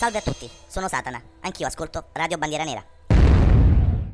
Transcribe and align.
Salve 0.00 0.16
a 0.16 0.22
tutti, 0.22 0.48
sono 0.66 0.88
Satana, 0.88 1.20
anch'io 1.42 1.66
ascolto 1.66 2.04
Radio 2.12 2.38
Bandiera 2.38 2.64
Nera. 2.64 2.82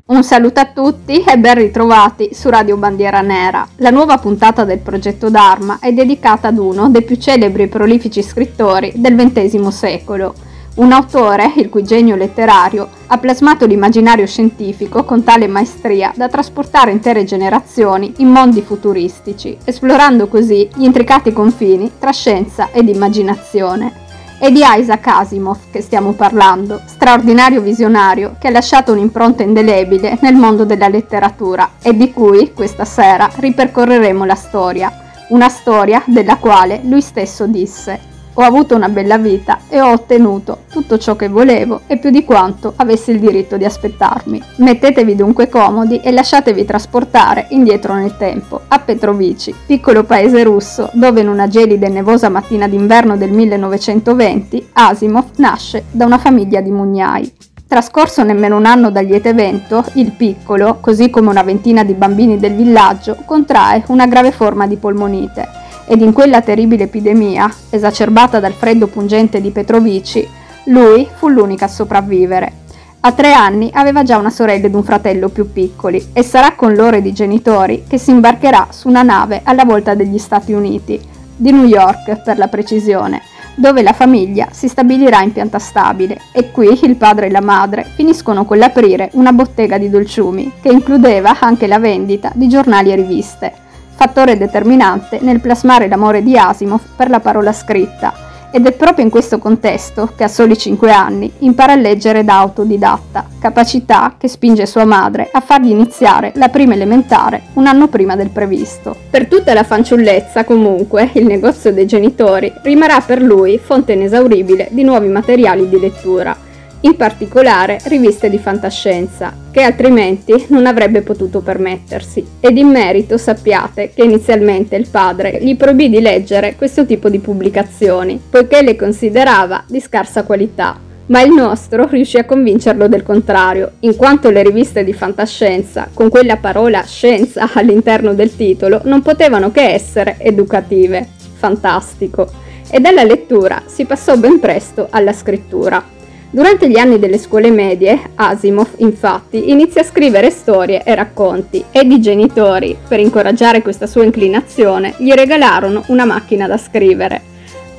Un 0.07 0.21
saluto 0.21 0.59
a 0.59 0.65
tutti 0.65 1.23
e 1.23 1.37
ben 1.37 1.55
ritrovati 1.55 2.33
su 2.33 2.49
Radio 2.49 2.75
Bandiera 2.75 3.21
Nera. 3.21 3.65
La 3.77 3.89
nuova 3.89 4.17
puntata 4.17 4.65
del 4.65 4.79
progetto 4.79 5.29
Dharma 5.29 5.79
è 5.79 5.93
dedicata 5.93 6.49
ad 6.49 6.57
uno 6.57 6.89
dei 6.89 7.03
più 7.03 7.15
celebri 7.15 7.63
e 7.63 7.67
prolifici 7.69 8.21
scrittori 8.21 8.91
del 8.95 9.15
XX 9.15 9.65
secolo. 9.69 10.35
Un 10.75 10.91
autore, 10.91 11.53
il 11.55 11.69
cui 11.69 11.85
genio 11.85 12.17
letterario 12.17 12.89
ha 13.07 13.17
plasmato 13.17 13.65
l'immaginario 13.65 14.27
scientifico 14.27 15.05
con 15.05 15.23
tale 15.23 15.47
maestria 15.47 16.11
da 16.13 16.27
trasportare 16.27 16.91
intere 16.91 17.23
generazioni 17.23 18.15
in 18.17 18.27
mondi 18.27 18.61
futuristici, 18.61 19.57
esplorando 19.63 20.27
così 20.27 20.67
gli 20.75 20.83
intricati 20.83 21.31
confini 21.31 21.93
tra 21.97 22.11
scienza 22.11 22.71
ed 22.73 22.89
immaginazione. 22.89 24.03
È 24.39 24.51
di 24.51 24.61
Isaac 24.63 25.07
Asimov 25.07 25.71
che 25.71 25.81
stiamo 25.81 26.11
parlando, 26.11 26.79
straordinario 26.85 27.59
visionario 27.59 28.35
che 28.39 28.49
ha 28.49 28.51
lasciato 28.51 28.91
un'impronta 28.91 29.41
indelebile 29.41 30.19
nel 30.21 30.35
mondo 30.35 30.63
della 30.63 30.87
letteratura 30.87 31.71
e 31.81 31.97
di 31.97 32.13
cui 32.13 32.53
questa 32.53 32.85
sera 32.85 33.27
ripercorreremo 33.33 34.25
la 34.25 34.35
storia, 34.35 35.25
una 35.29 35.49
storia 35.49 36.03
della 36.05 36.37
quale 36.37 36.81
lui 36.83 37.01
stesso 37.01 37.47
disse 37.47 38.16
ho 38.39 38.43
avuto 38.43 38.75
una 38.75 38.89
bella 38.89 39.17
vita 39.17 39.61
e 39.67 39.81
ho 39.81 39.91
ottenuto 39.91 40.59
tutto 40.71 40.99
ciò 40.99 41.15
che 41.15 41.27
volevo 41.27 41.81
e 41.87 41.97
più 41.97 42.11
di 42.11 42.23
quanto 42.23 42.73
avessi 42.75 43.09
il 43.09 43.19
diritto 43.19 43.57
di 43.57 43.65
aspettarmi. 43.65 44.41
Mettetevi 44.57 45.15
dunque 45.15 45.49
comodi 45.49 45.99
e 46.01 46.11
lasciatevi 46.11 46.63
trasportare 46.63 47.47
indietro 47.49 47.95
nel 47.95 48.15
tempo, 48.15 48.61
a 48.67 48.77
Petrovici, 48.77 49.55
piccolo 49.65 50.03
paese 50.03 50.43
russo 50.43 50.89
dove 50.93 51.21
in 51.21 51.29
una 51.29 51.47
gelida 51.47 51.87
e 51.87 51.89
nevosa 51.89 52.29
mattina 52.29 52.67
d'inverno 52.67 53.17
del 53.17 53.31
1920 53.31 54.69
Asimov 54.73 55.29
nasce 55.37 55.85
da 55.89 56.05
una 56.05 56.19
famiglia 56.19 56.61
di 56.61 56.69
mugnai. 56.69 57.33
Trascorso 57.67 58.23
nemmeno 58.23 58.55
un 58.55 58.65
anno 58.65 58.91
dal 58.91 59.05
lieto 59.05 59.29
evento, 59.29 59.83
il 59.93 60.11
piccolo, 60.11 60.77
così 60.79 61.09
come 61.09 61.29
una 61.29 61.43
ventina 61.43 61.83
di 61.83 61.93
bambini 61.93 62.37
del 62.37 62.53
villaggio, 62.53 63.17
contrae 63.25 63.83
una 63.87 64.05
grave 64.05 64.31
forma 64.31 64.67
di 64.67 64.77
polmonite 64.77 65.65
ed 65.87 66.01
in 66.01 66.11
quella 66.11 66.41
terribile 66.41 66.83
epidemia, 66.83 67.49
esacerbata 67.69 68.39
dal 68.41 68.53
freddo 68.53 68.87
pungente 68.87 69.39
di 69.39 69.51
Petrovici, 69.51 70.27
lui 70.65 71.07
fu 71.15 71.29
l'unica 71.29 71.65
a 71.65 71.69
sopravvivere. 71.69 72.65
A 72.99 73.13
tre 73.13 73.31
anni 73.31 73.69
aveva 73.73 74.03
già 74.03 74.17
una 74.17 74.29
sorella 74.29 74.65
ed 74.65 74.75
un 74.75 74.83
fratello 74.83 75.29
più 75.29 75.53
piccoli 75.53 76.09
e 76.11 76.23
sarà 76.23 76.55
con 76.55 76.73
loro 76.73 76.97
ed 76.97 77.05
i 77.05 77.13
genitori 77.13 77.85
che 77.87 77.97
si 77.97 78.11
imbarcherà 78.11 78.67
su 78.71 78.89
una 78.89 79.01
nave 79.01 79.41
alla 79.43 79.63
volta 79.63 79.93
degli 79.93 80.17
Stati 80.17 80.51
Uniti, 80.51 80.99
di 81.33 81.51
New 81.51 81.63
York 81.63 82.21
per 82.23 82.37
la 82.37 82.49
precisione, 82.49 83.21
dove 83.55 83.81
la 83.81 83.93
famiglia 83.93 84.49
si 84.51 84.67
stabilirà 84.67 85.21
in 85.21 85.31
pianta 85.31 85.57
stabile 85.57 86.19
e 86.33 86.51
qui 86.51 86.77
il 86.83 86.97
padre 86.97 87.27
e 87.27 87.31
la 87.31 87.41
madre 87.41 87.85
finiscono 87.95 88.43
con 88.43 88.57
l'aprire 88.57 89.09
una 89.13 89.31
bottega 89.31 89.77
di 89.77 89.89
dolciumi 89.89 90.51
che 90.61 90.69
includeva 90.69 91.39
anche 91.39 91.67
la 91.67 91.79
vendita 91.79 92.31
di 92.33 92.49
giornali 92.49 92.91
e 92.91 92.95
riviste 92.95 93.65
fattore 93.97 94.37
determinante 94.37 95.17
nel 95.21 95.41
plasmare 95.41 95.87
l'amore 95.87 96.21
di 96.21 96.37
Asimov 96.37 96.81
per 96.95 97.09
la 97.09 97.19
parola 97.19 97.51
scritta, 97.51 98.13
ed 98.51 98.65
è 98.67 98.71
proprio 98.71 99.03
in 99.03 99.09
questo 99.09 99.39
contesto 99.39 100.13
che 100.15 100.23
a 100.23 100.27
soli 100.27 100.55
5 100.55 100.91
anni 100.91 101.31
impara 101.39 101.73
a 101.73 101.75
leggere 101.75 102.23
da 102.23 102.37
autodidatta, 102.37 103.25
capacità 103.39 104.13
che 104.17 104.27
spinge 104.27 104.67
sua 104.67 104.85
madre 104.85 105.29
a 105.31 105.41
fargli 105.41 105.71
iniziare 105.71 106.31
la 106.35 106.49
prima 106.49 106.75
elementare 106.75 107.41
un 107.53 107.65
anno 107.65 107.87
prima 107.87 108.15
del 108.15 108.29
previsto. 108.29 108.95
Per 109.09 109.27
tutta 109.27 109.53
la 109.53 109.63
fanciullezza, 109.63 110.45
comunque, 110.45 111.09
il 111.13 111.25
negozio 111.25 111.73
dei 111.73 111.87
genitori 111.87 112.53
rimarrà 112.61 113.01
per 113.01 113.19
lui 113.19 113.57
fonte 113.57 113.93
inesauribile 113.93 114.67
di 114.71 114.83
nuovi 114.83 115.07
materiali 115.07 115.67
di 115.67 115.79
lettura 115.79 116.45
in 116.81 116.95
particolare 116.95 117.79
riviste 117.85 118.29
di 118.29 118.37
fantascienza, 118.37 119.33
che 119.51 119.61
altrimenti 119.61 120.45
non 120.49 120.65
avrebbe 120.65 121.01
potuto 121.01 121.41
permettersi. 121.41 122.25
Ed 122.39 122.57
in 122.57 122.67
merito 122.67 123.17
sappiate 123.17 123.91
che 123.93 124.03
inizialmente 124.03 124.75
il 124.75 124.87
padre 124.89 125.39
gli 125.41 125.55
proibì 125.55 125.89
di 125.89 126.01
leggere 126.01 126.55
questo 126.55 126.85
tipo 126.85 127.09
di 127.09 127.19
pubblicazioni, 127.19 128.21
poiché 128.29 128.61
le 128.61 128.75
considerava 128.75 129.63
di 129.67 129.79
scarsa 129.79 130.23
qualità. 130.23 130.79
Ma 131.07 131.21
il 131.21 131.31
nostro 131.31 131.87
riuscì 131.87 132.17
a 132.17 132.25
convincerlo 132.25 132.87
del 132.87 133.03
contrario, 133.03 133.71
in 133.81 133.95
quanto 133.95 134.29
le 134.29 134.43
riviste 134.43 134.83
di 134.83 134.93
fantascienza, 134.93 135.89
con 135.93 136.09
quella 136.09 136.35
parola 136.35 136.83
scienza 136.83 137.49
all'interno 137.55 138.13
del 138.13 138.35
titolo, 138.35 138.81
non 138.83 139.01
potevano 139.01 139.51
che 139.51 139.69
essere 139.69 140.17
educative. 140.19 141.07
Fantastico. 141.37 142.27
E 142.69 142.81
dalla 142.81 143.03
lettura 143.03 143.63
si 143.65 143.85
passò 143.85 144.17
ben 144.17 144.39
presto 144.39 144.87
alla 144.89 145.13
scrittura. 145.13 145.95
Durante 146.37 146.69
gli 146.69 146.77
anni 146.77 146.99
delle 146.99 147.17
scuole 147.17 147.49
medie, 147.49 147.99
Asimov, 148.13 148.73
infatti, 148.75 149.49
inizia 149.49 149.81
a 149.81 149.83
scrivere 149.83 150.29
storie 150.29 150.83
e 150.83 150.93
racconti 150.93 151.65
ed 151.71 151.91
i 151.91 151.99
genitori, 151.99 152.77
per 152.87 152.99
incoraggiare 152.99 153.63
questa 153.63 153.87
sua 153.87 154.03
inclinazione, 154.03 154.93
gli 154.97 155.11
regalarono 155.13 155.83
una 155.87 156.05
macchina 156.05 156.45
da 156.45 156.59
scrivere. 156.59 157.21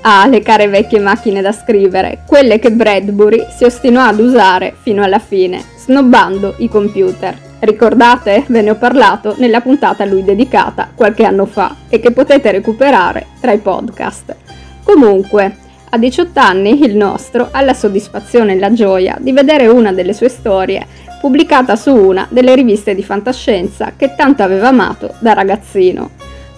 Ah, 0.00 0.26
le 0.26 0.40
care 0.40 0.66
vecchie 0.66 0.98
macchine 0.98 1.40
da 1.40 1.52
scrivere, 1.52 2.24
quelle 2.26 2.58
che 2.58 2.72
Bradbury 2.72 3.46
si 3.56 3.62
ostinò 3.62 4.00
ad 4.02 4.18
usare 4.18 4.74
fino 4.82 5.04
alla 5.04 5.20
fine, 5.20 5.62
snobbando 5.78 6.56
i 6.58 6.68
computer. 6.68 7.38
Ricordate? 7.60 8.42
Ve 8.48 8.62
ne 8.62 8.70
ho 8.70 8.74
parlato 8.74 9.36
nella 9.38 9.60
puntata 9.60 10.02
a 10.02 10.06
lui 10.06 10.24
dedicata 10.24 10.90
qualche 10.96 11.22
anno 11.22 11.46
fa 11.46 11.76
e 11.88 12.00
che 12.00 12.10
potete 12.10 12.50
recuperare 12.50 13.24
tra 13.40 13.52
i 13.52 13.58
podcast. 13.58 14.34
Comunque, 14.82 15.66
a 15.90 15.96
18 15.96 16.38
anni 16.38 16.82
il 16.84 16.96
nostro 16.96 17.48
ha 17.50 17.60
la 17.62 17.74
soddisfazione 17.74 18.52
e 18.52 18.58
la 18.58 18.72
gioia 18.72 19.16
di 19.18 19.32
vedere 19.32 19.66
una 19.66 19.92
delle 19.92 20.12
sue 20.12 20.28
storie 20.28 20.86
pubblicata 21.20 21.76
su 21.76 21.94
una 21.94 22.26
delle 22.28 22.54
riviste 22.54 22.94
di 22.94 23.02
fantascienza 23.02 23.92
che 23.96 24.14
tanto 24.14 24.42
aveva 24.42 24.68
amato 24.68 25.14
da 25.18 25.32
ragazzino. 25.32 26.10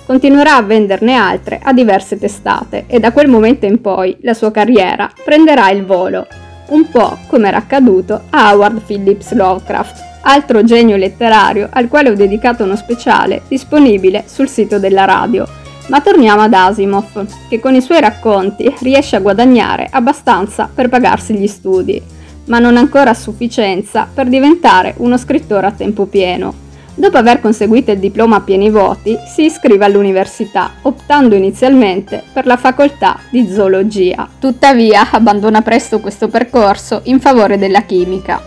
Continuerà 0.05 0.57
a 0.57 0.63
venderne 0.63 1.15
altre 1.15 1.61
a 1.63 1.73
diverse 1.73 2.19
testate 2.19 2.85
e 2.89 2.99
da 2.99 3.13
quel 3.13 3.29
momento 3.29 3.67
in 3.67 3.81
poi 3.81 4.17
la 4.23 4.35
sua 4.35 4.51
carriera 4.51 5.11
prenderà 5.25 5.71
il 5.71 5.85
volo, 5.85 6.27
un 6.69 6.89
po' 6.91 7.17
come 7.29 7.49
era 7.49 7.59
accaduto 7.59 8.23
a 8.31 8.51
Howard 8.51 8.81
Phillips 8.81 9.33
Lovecraft, 9.33 10.09
altro 10.23 10.65
genio 10.65 10.97
letterario 10.97 11.69
al 11.71 11.89
quale 11.89 12.11
ho 12.11 12.15
dedicato 12.15 12.65
uno 12.65 12.77
speciale 12.77 13.43
disponibile 13.47 14.25
sul 14.27 14.49
sito 14.49 14.79
della 14.79 15.05
radio 15.05 15.60
ma 15.91 16.01
torniamo 16.01 16.43
ad 16.43 16.55
Asimov, 16.55 17.27
che 17.49 17.59
con 17.59 17.75
i 17.75 17.83
suoi 17.83 18.01
racconti 18.01 18.73
riesce 18.79 19.17
a 19.17 19.21
guadagnare 19.21 19.89
abbastanza 19.91 20.71
per 20.73 20.89
pagarsi 20.89 21.35
gli 21.35 21.49
studi, 21.49 22.01
ma 22.47 22.61
non 22.61 22.77
ancora 22.77 23.11
a 23.11 23.15
sufficienza 23.15 24.09
per 24.13 24.29
diventare 24.29 24.95
uno 24.99 25.19
scrittore 25.19 25.67
a 25.67 25.73
tempo 25.73 26.07
pieno. 26.07 26.69
Dopo 26.95 27.17
aver 27.17 27.41
conseguito 27.41 27.91
il 27.91 27.99
diploma 27.99 28.37
a 28.37 28.41
pieni 28.41 28.71
voti, 28.71 29.17
si 29.27 29.45
iscrive 29.45 29.85
all'università, 29.85 30.73
optando 30.83 31.35
inizialmente 31.35 32.23
per 32.33 32.47
la 32.47 32.57
facoltà 32.57 33.19
di 33.31 33.49
zoologia. 33.51 34.29
Tuttavia 34.39 35.11
abbandona 35.11 35.63
presto 35.63 35.99
questo 35.99 36.29
percorso 36.29 37.01
in 37.05 37.19
favore 37.19 37.59
della 37.59 37.83
chimica, 37.83 38.41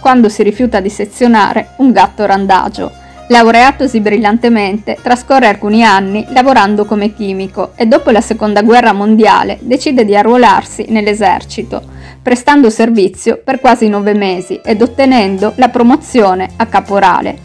quando 0.00 0.28
si 0.28 0.42
rifiuta 0.42 0.80
di 0.80 0.90
sezionare 0.90 1.74
un 1.78 1.92
gatto 1.92 2.26
randagio, 2.26 2.90
Laureatosi 3.30 4.00
brillantemente, 4.00 4.98
trascorre 5.00 5.46
alcuni 5.46 5.84
anni 5.84 6.26
lavorando 6.30 6.84
come 6.84 7.14
chimico 7.14 7.74
e 7.76 7.86
dopo 7.86 8.10
la 8.10 8.20
seconda 8.20 8.62
guerra 8.62 8.92
mondiale 8.92 9.58
decide 9.60 10.04
di 10.04 10.16
arruolarsi 10.16 10.86
nell'esercito, 10.88 11.80
prestando 12.20 12.70
servizio 12.70 13.40
per 13.42 13.60
quasi 13.60 13.86
nove 13.86 14.14
mesi 14.14 14.60
ed 14.64 14.82
ottenendo 14.82 15.52
la 15.56 15.68
promozione 15.68 16.50
a 16.56 16.66
caporale. 16.66 17.38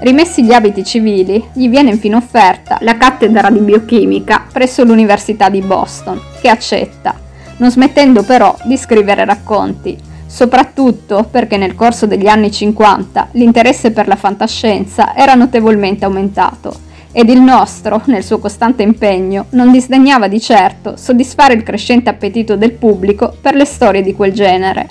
Rimessi 0.00 0.44
gli 0.44 0.52
abiti 0.52 0.84
civili, 0.84 1.42
gli 1.54 1.70
viene 1.70 1.88
infine 1.88 2.16
offerta 2.16 2.76
la 2.82 2.98
cattedra 2.98 3.48
di 3.48 3.60
biochimica 3.60 4.44
presso 4.52 4.84
l'Università 4.84 5.48
di 5.48 5.62
Boston, 5.62 6.20
che 6.42 6.50
accetta, 6.50 7.18
non 7.56 7.70
smettendo 7.70 8.24
però 8.24 8.54
di 8.64 8.76
scrivere 8.76 9.24
racconti, 9.24 9.96
soprattutto 10.30 11.26
perché 11.28 11.56
nel 11.56 11.74
corso 11.74 12.06
degli 12.06 12.28
anni 12.28 12.52
50 12.52 13.30
l'interesse 13.32 13.90
per 13.90 14.06
la 14.06 14.14
fantascienza 14.14 15.16
era 15.16 15.34
notevolmente 15.34 16.04
aumentato 16.04 16.88
ed 17.10 17.28
il 17.28 17.40
nostro, 17.40 18.00
nel 18.04 18.22
suo 18.22 18.38
costante 18.38 18.84
impegno, 18.84 19.46
non 19.50 19.72
disdegnava 19.72 20.28
di 20.28 20.40
certo 20.40 20.96
soddisfare 20.96 21.54
il 21.54 21.64
crescente 21.64 22.08
appetito 22.08 22.54
del 22.54 22.74
pubblico 22.74 23.36
per 23.40 23.56
le 23.56 23.64
storie 23.64 24.02
di 24.02 24.14
quel 24.14 24.32
genere. 24.32 24.88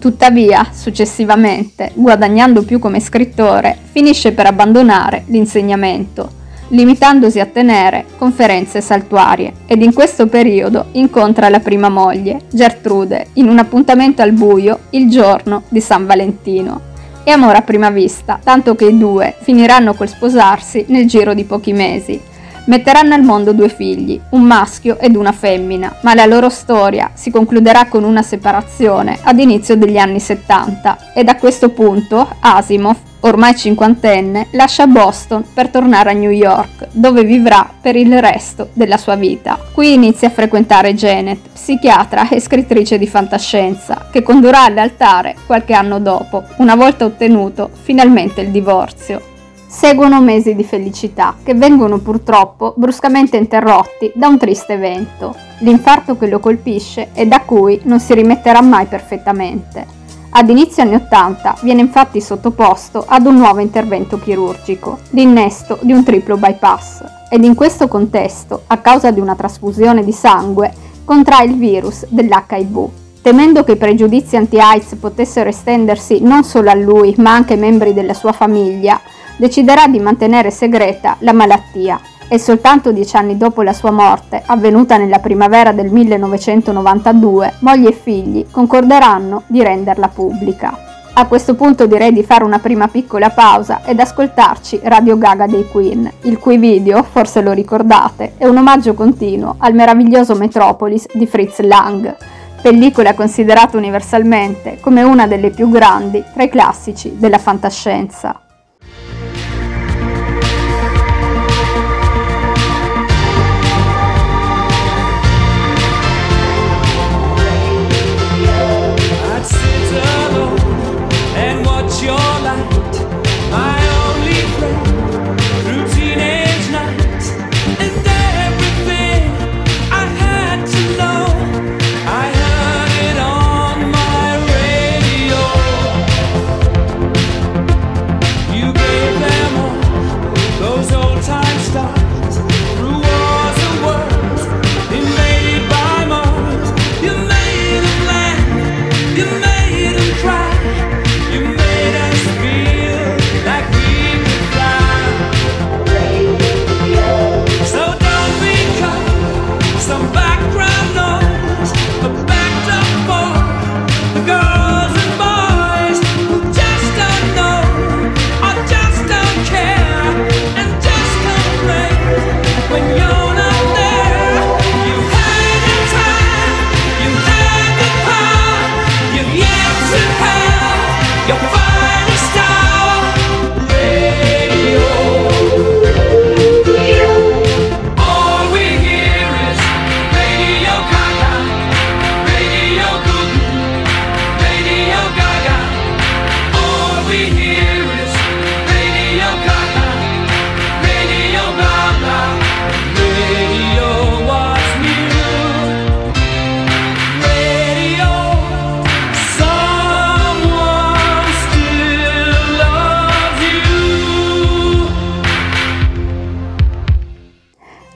Tuttavia, 0.00 0.66
successivamente, 0.72 1.92
guadagnando 1.94 2.64
più 2.64 2.80
come 2.80 2.98
scrittore, 2.98 3.78
finisce 3.92 4.32
per 4.32 4.46
abbandonare 4.46 5.22
l'insegnamento 5.26 6.40
limitandosi 6.72 7.40
a 7.40 7.46
tenere 7.46 8.04
conferenze 8.16 8.80
saltuarie 8.80 9.52
ed 9.66 9.82
in 9.82 9.92
questo 9.92 10.26
periodo 10.26 10.86
incontra 10.92 11.48
la 11.48 11.60
prima 11.60 11.88
moglie, 11.88 12.40
Gertrude, 12.50 13.28
in 13.34 13.48
un 13.48 13.58
appuntamento 13.58 14.22
al 14.22 14.32
buio 14.32 14.80
il 14.90 15.08
giorno 15.08 15.62
di 15.68 15.80
San 15.80 16.06
Valentino. 16.06 16.90
È 17.24 17.30
amore 17.30 17.58
a 17.58 17.62
prima 17.62 17.90
vista, 17.90 18.40
tanto 18.42 18.74
che 18.74 18.86
i 18.86 18.98
due 18.98 19.34
finiranno 19.40 19.94
col 19.94 20.08
sposarsi 20.08 20.86
nel 20.88 21.06
giro 21.06 21.34
di 21.34 21.44
pochi 21.44 21.72
mesi. 21.72 22.20
Metteranno 22.64 23.14
al 23.14 23.22
mondo 23.22 23.52
due 23.52 23.68
figli, 23.68 24.20
un 24.30 24.42
maschio 24.42 24.96
ed 25.00 25.16
una 25.16 25.32
femmina, 25.32 25.96
ma 26.02 26.14
la 26.14 26.26
loro 26.26 26.48
storia 26.48 27.10
si 27.14 27.32
concluderà 27.32 27.86
con 27.86 28.04
una 28.04 28.22
separazione 28.22 29.18
ad 29.20 29.40
inizio 29.40 29.76
degli 29.76 29.98
anni 29.98 30.20
70 30.20 31.12
e 31.12 31.24
da 31.24 31.34
questo 31.34 31.70
punto 31.70 32.36
Asimov, 32.38 32.96
ormai 33.20 33.56
cinquantenne, 33.56 34.48
lascia 34.52 34.86
Boston 34.86 35.44
per 35.52 35.70
tornare 35.70 36.10
a 36.10 36.14
New 36.14 36.30
York, 36.30 36.86
dove 36.92 37.24
vivrà 37.24 37.68
per 37.80 37.96
il 37.96 38.20
resto 38.20 38.68
della 38.74 38.96
sua 38.96 39.16
vita. 39.16 39.58
Qui 39.72 39.94
inizia 39.94 40.28
a 40.28 40.32
frequentare 40.32 40.94
Janet, 40.94 41.48
psichiatra 41.52 42.28
e 42.28 42.40
scrittrice 42.40 42.96
di 42.96 43.08
fantascienza, 43.08 44.06
che 44.12 44.22
condurrà 44.22 44.64
all'altare 44.64 45.34
qualche 45.46 45.74
anno 45.74 45.98
dopo, 45.98 46.44
una 46.58 46.76
volta 46.76 47.04
ottenuto 47.06 47.70
finalmente 47.82 48.40
il 48.40 48.50
divorzio. 48.50 49.30
Seguono 49.74 50.20
mesi 50.20 50.54
di 50.54 50.64
felicità 50.64 51.34
che 51.42 51.54
vengono 51.54 51.96
purtroppo 51.96 52.74
bruscamente 52.76 53.38
interrotti 53.38 54.12
da 54.14 54.28
un 54.28 54.36
triste 54.36 54.74
evento, 54.74 55.34
l'infarto 55.60 56.18
che 56.18 56.26
lo 56.26 56.40
colpisce 56.40 57.08
e 57.14 57.26
da 57.26 57.40
cui 57.40 57.80
non 57.84 57.98
si 57.98 58.12
rimetterà 58.12 58.60
mai 58.60 58.84
perfettamente. 58.84 59.84
Ad 60.28 60.50
inizio 60.50 60.82
anni 60.82 60.96
80 60.96 61.56
viene 61.62 61.80
infatti 61.80 62.20
sottoposto 62.20 63.02
ad 63.08 63.24
un 63.24 63.36
nuovo 63.36 63.60
intervento 63.60 64.20
chirurgico, 64.20 64.98
l'innesto 65.10 65.78
di 65.80 65.94
un 65.94 66.04
triplo 66.04 66.36
bypass, 66.36 67.02
ed 67.30 67.42
in 67.42 67.54
questo 67.54 67.88
contesto, 67.88 68.64
a 68.66 68.76
causa 68.76 69.10
di 69.10 69.20
una 69.20 69.34
trasfusione 69.34 70.04
di 70.04 70.12
sangue, 70.12 70.70
contrae 71.02 71.46
il 71.46 71.56
virus 71.56 72.04
dell'HIV. 72.08 72.88
Temendo 73.22 73.64
che 73.64 73.72
i 73.72 73.76
pregiudizi 73.76 74.36
anti-AIDS 74.36 74.96
potessero 74.96 75.48
estendersi 75.48 76.20
non 76.20 76.44
solo 76.44 76.70
a 76.70 76.74
lui, 76.74 77.14
ma 77.18 77.32
anche 77.32 77.54
ai 77.54 77.58
membri 77.58 77.94
della 77.94 78.14
sua 78.14 78.32
famiglia, 78.32 79.00
deciderà 79.36 79.86
di 79.86 79.98
mantenere 79.98 80.50
segreta 80.50 81.16
la 81.20 81.32
malattia 81.32 82.00
e 82.28 82.38
soltanto 82.38 82.92
dieci 82.92 83.16
anni 83.16 83.36
dopo 83.36 83.60
la 83.62 83.74
sua 83.74 83.90
morte, 83.90 84.42
avvenuta 84.46 84.96
nella 84.96 85.18
primavera 85.18 85.72
del 85.72 85.90
1992, 85.90 87.54
moglie 87.58 87.90
e 87.90 87.92
figli 87.92 88.46
concorderanno 88.50 89.42
di 89.48 89.62
renderla 89.62 90.08
pubblica. 90.08 90.90
A 91.14 91.26
questo 91.26 91.54
punto 91.54 91.86
direi 91.86 92.10
di 92.10 92.22
fare 92.22 92.42
una 92.42 92.58
prima 92.58 92.88
piccola 92.88 93.28
pausa 93.28 93.82
ed 93.84 94.00
ascoltarci 94.00 94.80
Radio 94.84 95.18
Gaga 95.18 95.46
dei 95.46 95.68
Queen, 95.68 96.10
il 96.22 96.38
cui 96.38 96.56
video, 96.56 97.02
forse 97.02 97.42
lo 97.42 97.52
ricordate, 97.52 98.32
è 98.38 98.46
un 98.46 98.56
omaggio 98.56 98.94
continuo 98.94 99.56
al 99.58 99.74
meraviglioso 99.74 100.34
Metropolis 100.34 101.06
di 101.12 101.26
Fritz 101.26 101.60
Lang, 101.60 102.16
pellicola 102.62 103.12
considerata 103.12 103.76
universalmente 103.76 104.78
come 104.80 105.02
una 105.02 105.26
delle 105.26 105.50
più 105.50 105.68
grandi 105.68 106.24
tra 106.32 106.44
i 106.44 106.48
classici 106.48 107.12
della 107.18 107.38
fantascienza. 107.38 108.41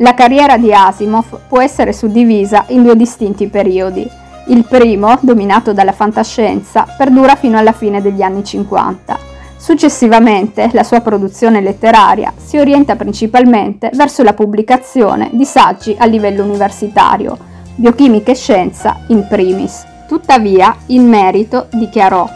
La 0.06 0.14
carriera 0.14 0.56
di 0.56 0.73
Asimov 0.73 1.41
può 1.49 1.61
essere 1.61 1.93
suddivisa 1.93 2.67
in 2.69 2.85
due 2.85 2.94
distinti 2.94 3.49
periodi. 3.49 4.08
Il 4.47 4.64
primo, 4.64 5.19
dominato 5.20 5.73
dalla 5.73 5.91
fantascienza, 5.91 6.87
perdura 6.97 7.35
fino 7.35 7.58
alla 7.58 7.73
fine 7.73 8.00
degli 8.00 8.23
anni 8.23 8.44
50. 8.44 9.19
Successivamente 9.56 10.70
la 10.75 10.85
sua 10.85 11.00
produzione 11.00 11.61
letteraria 11.61 12.32
si 12.37 12.56
orienta 12.56 12.94
principalmente 12.94 13.91
verso 13.94 14.23
la 14.23 14.32
pubblicazione 14.32 15.31
di 15.32 15.44
saggi 15.44 15.97
a 15.99 16.05
livello 16.05 16.44
universitario, 16.44 17.37
biochimica 17.75 18.31
e 18.31 18.37
scienza 18.37 19.00
in 19.08 19.26
primis. 19.29 19.85
Tuttavia, 20.06 20.76
in 20.87 21.08
merito 21.08 21.67
dichiarò 21.73 22.29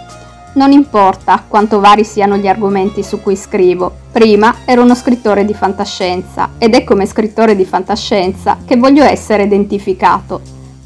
non 0.55 0.73
importa 0.73 1.45
quanto 1.47 1.79
vari 1.81 2.05
siano 2.05 2.37
gli 2.37 2.49
argomenti 2.49 3.03
su 3.03 3.21
cui 3.21 3.37
scrivo, 3.37 3.93
prima 4.11 4.57
ero 4.65 4.83
uno 4.83 4.95
scrittore 4.95 5.45
di 5.45 5.55
fantascienza 5.55 6.51
ed 6.59 6.75
è 6.75 6.83
come 6.83 7.07
scrittore 7.07 7.55
di 7.55 7.65
fantascienza 7.65 8.59
che 8.65 8.77
voglio 8.77 9.05
essere 9.05 9.45
identificato. 9.45 10.41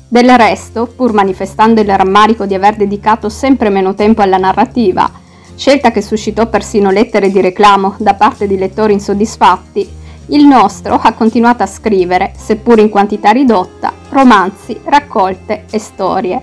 Del 0.06 0.30
resto, 0.36 0.86
pur 0.86 1.12
manifestando 1.12 1.80
il 1.80 1.96
rammarico 1.96 2.46
di 2.46 2.54
aver 2.54 2.76
dedicato 2.76 3.28
sempre 3.28 3.70
meno 3.70 3.94
tempo 3.94 4.22
alla 4.22 4.36
narrativa, 4.36 5.10
scelta 5.56 5.90
che 5.90 6.02
suscitò 6.02 6.46
persino 6.46 6.90
lettere 6.90 7.30
di 7.30 7.40
reclamo 7.40 7.94
da 7.98 8.14
parte 8.14 8.46
di 8.46 8.58
lettori 8.58 8.92
insoddisfatti, 8.92 10.02
il 10.28 10.46
nostro 10.46 10.94
ha 10.94 11.12
continuato 11.12 11.62
a 11.62 11.66
scrivere, 11.66 12.32
seppur 12.36 12.78
in 12.78 12.88
quantità 12.88 13.30
ridotta, 13.30 13.92
romanzi, 14.10 14.78
raccolte 14.84 15.64
e 15.70 15.78
storie. 15.78 16.40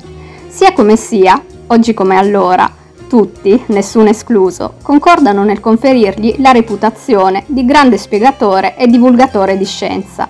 Sia 0.48 0.74
come 0.74 0.96
sia, 0.96 1.42
oggi 1.68 1.94
come 1.94 2.18
allora, 2.18 2.70
tutti, 3.12 3.62
nessuno 3.68 4.08
escluso, 4.08 4.76
concordano 4.82 5.44
nel 5.44 5.60
conferirgli 5.60 6.36
la 6.38 6.54
reputazione 6.54 7.44
di 7.46 7.66
grande 7.66 7.98
spiegatore 7.98 8.78
e 8.78 8.88
divulgatore 8.88 9.58
di 9.58 9.66
scienza. 9.66 10.30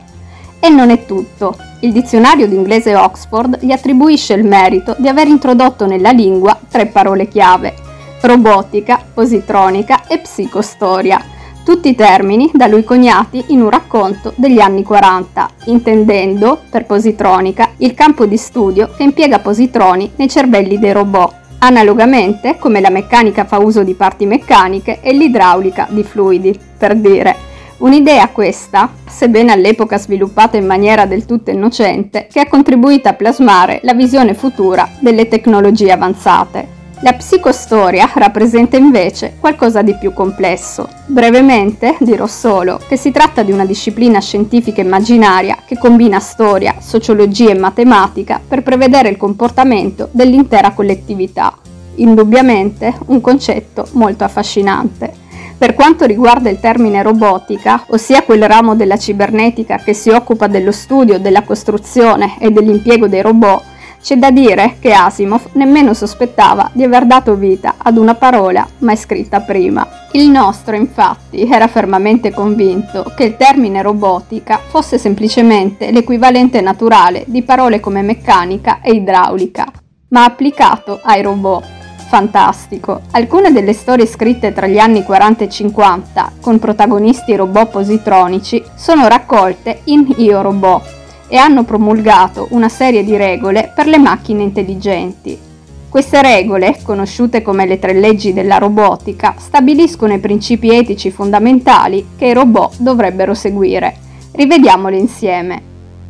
E 0.60 0.68
non 0.68 0.90
è 0.90 1.06
tutto. 1.06 1.56
Il 1.82 1.92
dizionario 1.92 2.48
d'inglese 2.48 2.96
Oxford 2.96 3.60
gli 3.62 3.72
attribuisce 3.72 4.34
il 4.34 4.44
merito 4.44 4.96
di 4.98 5.08
aver 5.08 5.28
introdotto 5.28 5.86
nella 5.86 6.10
lingua 6.10 6.60
tre 6.72 6.88
parole 6.88 7.28
chiave: 7.28 7.76
robotica, 8.22 9.00
positronica 9.14 10.08
e 10.08 10.18
psicostoria, 10.18 11.24
tutti 11.64 11.94
termini 11.94 12.50
da 12.52 12.66
lui 12.66 12.84
coniati 12.84 13.44
in 13.50 13.62
un 13.62 13.70
racconto 13.70 14.34
degli 14.36 14.60
anni 14.60 14.82
40, 14.82 15.50
intendendo, 15.66 16.60
per 16.68 16.88
positronica, 16.88 17.74
il 17.78 17.94
campo 17.94 18.26
di 18.26 18.38
studio 18.38 18.90
che 18.98 19.04
impiega 19.04 19.38
positroni 19.38 20.14
nei 20.16 20.28
cervelli 20.28 20.80
dei 20.80 20.94
robot 20.94 21.41
analogamente 21.64 22.58
come 22.58 22.80
la 22.80 22.90
meccanica 22.90 23.46
fa 23.46 23.60
uso 23.60 23.84
di 23.84 23.94
parti 23.94 24.26
meccaniche 24.26 25.00
e 25.02 25.14
l'idraulica 25.14 25.88
di 25.90 26.04
fluidi, 26.04 26.58
per 26.78 26.96
dire. 26.96 27.50
Un'idea 27.78 28.30
questa, 28.30 28.92
sebbene 29.08 29.52
all'epoca 29.52 29.98
sviluppata 29.98 30.58
in 30.58 30.66
maniera 30.66 31.06
del 31.06 31.26
tutto 31.26 31.50
innocente, 31.50 32.28
che 32.32 32.40
ha 32.40 32.48
contribuito 32.48 33.10
a 33.10 33.14
plasmare 33.14 33.80
la 33.84 33.94
visione 33.94 34.34
futura 34.34 34.88
delle 35.00 35.28
tecnologie 35.28 35.92
avanzate. 35.92 36.81
La 37.04 37.14
psicostoria 37.14 38.08
rappresenta 38.14 38.78
invece 38.78 39.34
qualcosa 39.40 39.82
di 39.82 39.96
più 39.96 40.14
complesso. 40.14 40.88
Brevemente 41.08 41.98
dirò 42.00 42.28
solo 42.28 42.80
che 42.88 42.96
si 42.96 43.10
tratta 43.10 43.42
di 43.42 43.52
una 43.52 43.66
disciplina 43.66 44.20
scientifica 44.22 44.82
immaginaria 44.82 45.58
che 45.66 45.80
combina 45.80 46.20
storia, 46.20 46.76
sociologia 46.80 47.50
e 47.50 47.56
matematica 47.56 48.40
per 48.48 48.62
prevedere 48.62 49.10
il 49.10 49.18
comportamento 49.18 50.10
dell'intera 50.12 50.74
collettività. 50.74 51.58
Indubbiamente 51.96 52.94
un 53.08 53.20
concetto 53.20 53.88
molto 53.94 54.24
affascinante. 54.24 55.12
Per 55.58 55.74
quanto 55.74 56.06
riguarda 56.06 56.52
il 56.52 56.60
termine 56.60 57.02
robotica, 57.02 57.84
ossia 57.88 58.22
quel 58.22 58.48
ramo 58.48 58.76
della 58.76 58.98
cibernetica 58.98 59.78
che 59.78 59.94
si 59.94 60.10
occupa 60.10 60.46
dello 60.46 60.72
studio, 60.72 61.18
della 61.18 61.42
costruzione 61.42 62.36
e 62.40 62.52
dell'impiego 62.52 63.08
dei 63.08 63.22
robot, 63.22 63.64
c'è 64.02 64.16
da 64.16 64.32
dire 64.32 64.78
che 64.80 64.94
Asimov 64.94 65.50
nemmeno 65.54 65.94
sospettava 65.94 66.70
di 66.74 66.84
aver 66.84 67.06
dato 67.06 67.36
vita 67.36 67.76
ad 67.78 67.98
una 67.98 68.16
parola 68.16 68.68
mai 68.80 68.98
scritta 68.98 69.42
prima. 69.42 69.88
Il 70.14 70.30
nostro, 70.30 70.76
infatti, 70.76 71.48
era 71.50 71.68
fermamente 71.68 72.32
convinto 72.32 73.14
che 73.16 73.24
il 73.24 73.38
termine 73.38 73.82
robotica 73.82 74.60
fosse 74.68 74.98
semplicemente 74.98 75.92
l'equivalente 75.92 76.62
naturale 76.62 77.24
di 77.28 77.44
parole 77.44 77.80
come 77.80 78.02
meccanica 78.02 78.82
e 78.82 78.94
idraulica, 78.94 79.72
ma 80.10 80.26
applicato 80.26 81.00
ai 81.04 81.22
robot. 81.22 81.80
Fantastico. 82.12 83.04
Alcune 83.12 83.54
delle 83.54 83.72
storie 83.72 84.06
scritte 84.06 84.52
tra 84.52 84.68
gli 84.68 84.80
anni 84.80 85.02
40 85.02 85.46
e 85.46 85.50
50, 85.50 86.32
con 86.42 86.60
protagonisti 86.60 87.34
robot 87.38 87.70
positronici, 87.70 88.62
sono 88.76 89.08
raccolte 89.08 89.80
in 89.86 90.14
Io 90.18 90.42
Robot, 90.42 91.01
e 91.32 91.38
hanno 91.38 91.64
promulgato 91.64 92.48
una 92.50 92.68
serie 92.68 93.06
di 93.06 93.16
regole 93.16 93.72
per 93.74 93.88
le 93.88 93.98
macchine 93.98 94.44
intelligenti. 94.44 95.40
Queste 95.88 96.22
regole, 96.22 96.80
conosciute 96.84 97.42
come 97.42 97.66
le 97.66 97.80
tre 97.80 97.94
leggi 97.94 98.34
della 98.34 98.58
robotica, 98.58 99.36
stabiliscono 99.38 100.12
i 100.12 100.20
principi 100.20 100.76
etici 100.76 101.10
fondamentali 101.10 102.10
che 102.18 102.26
i 102.26 102.34
robot 102.34 102.80
dovrebbero 102.80 103.34
seguire. 103.34 103.96
Rivediamole 104.34 104.98
insieme. 104.98 105.62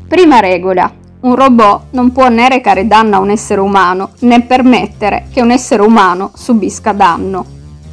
Prima 0.07 0.39
regola. 0.39 0.91
Un 1.19 1.35
robot 1.35 1.81
non 1.91 2.11
può 2.11 2.27
né 2.29 2.49
recare 2.49 2.87
danno 2.87 3.17
a 3.17 3.19
un 3.19 3.29
essere 3.29 3.61
umano 3.61 4.13
né 4.21 4.41
permettere 4.41 5.27
che 5.31 5.41
un 5.41 5.51
essere 5.51 5.83
umano 5.83 6.31
subisca 6.33 6.93
danno. 6.93 7.45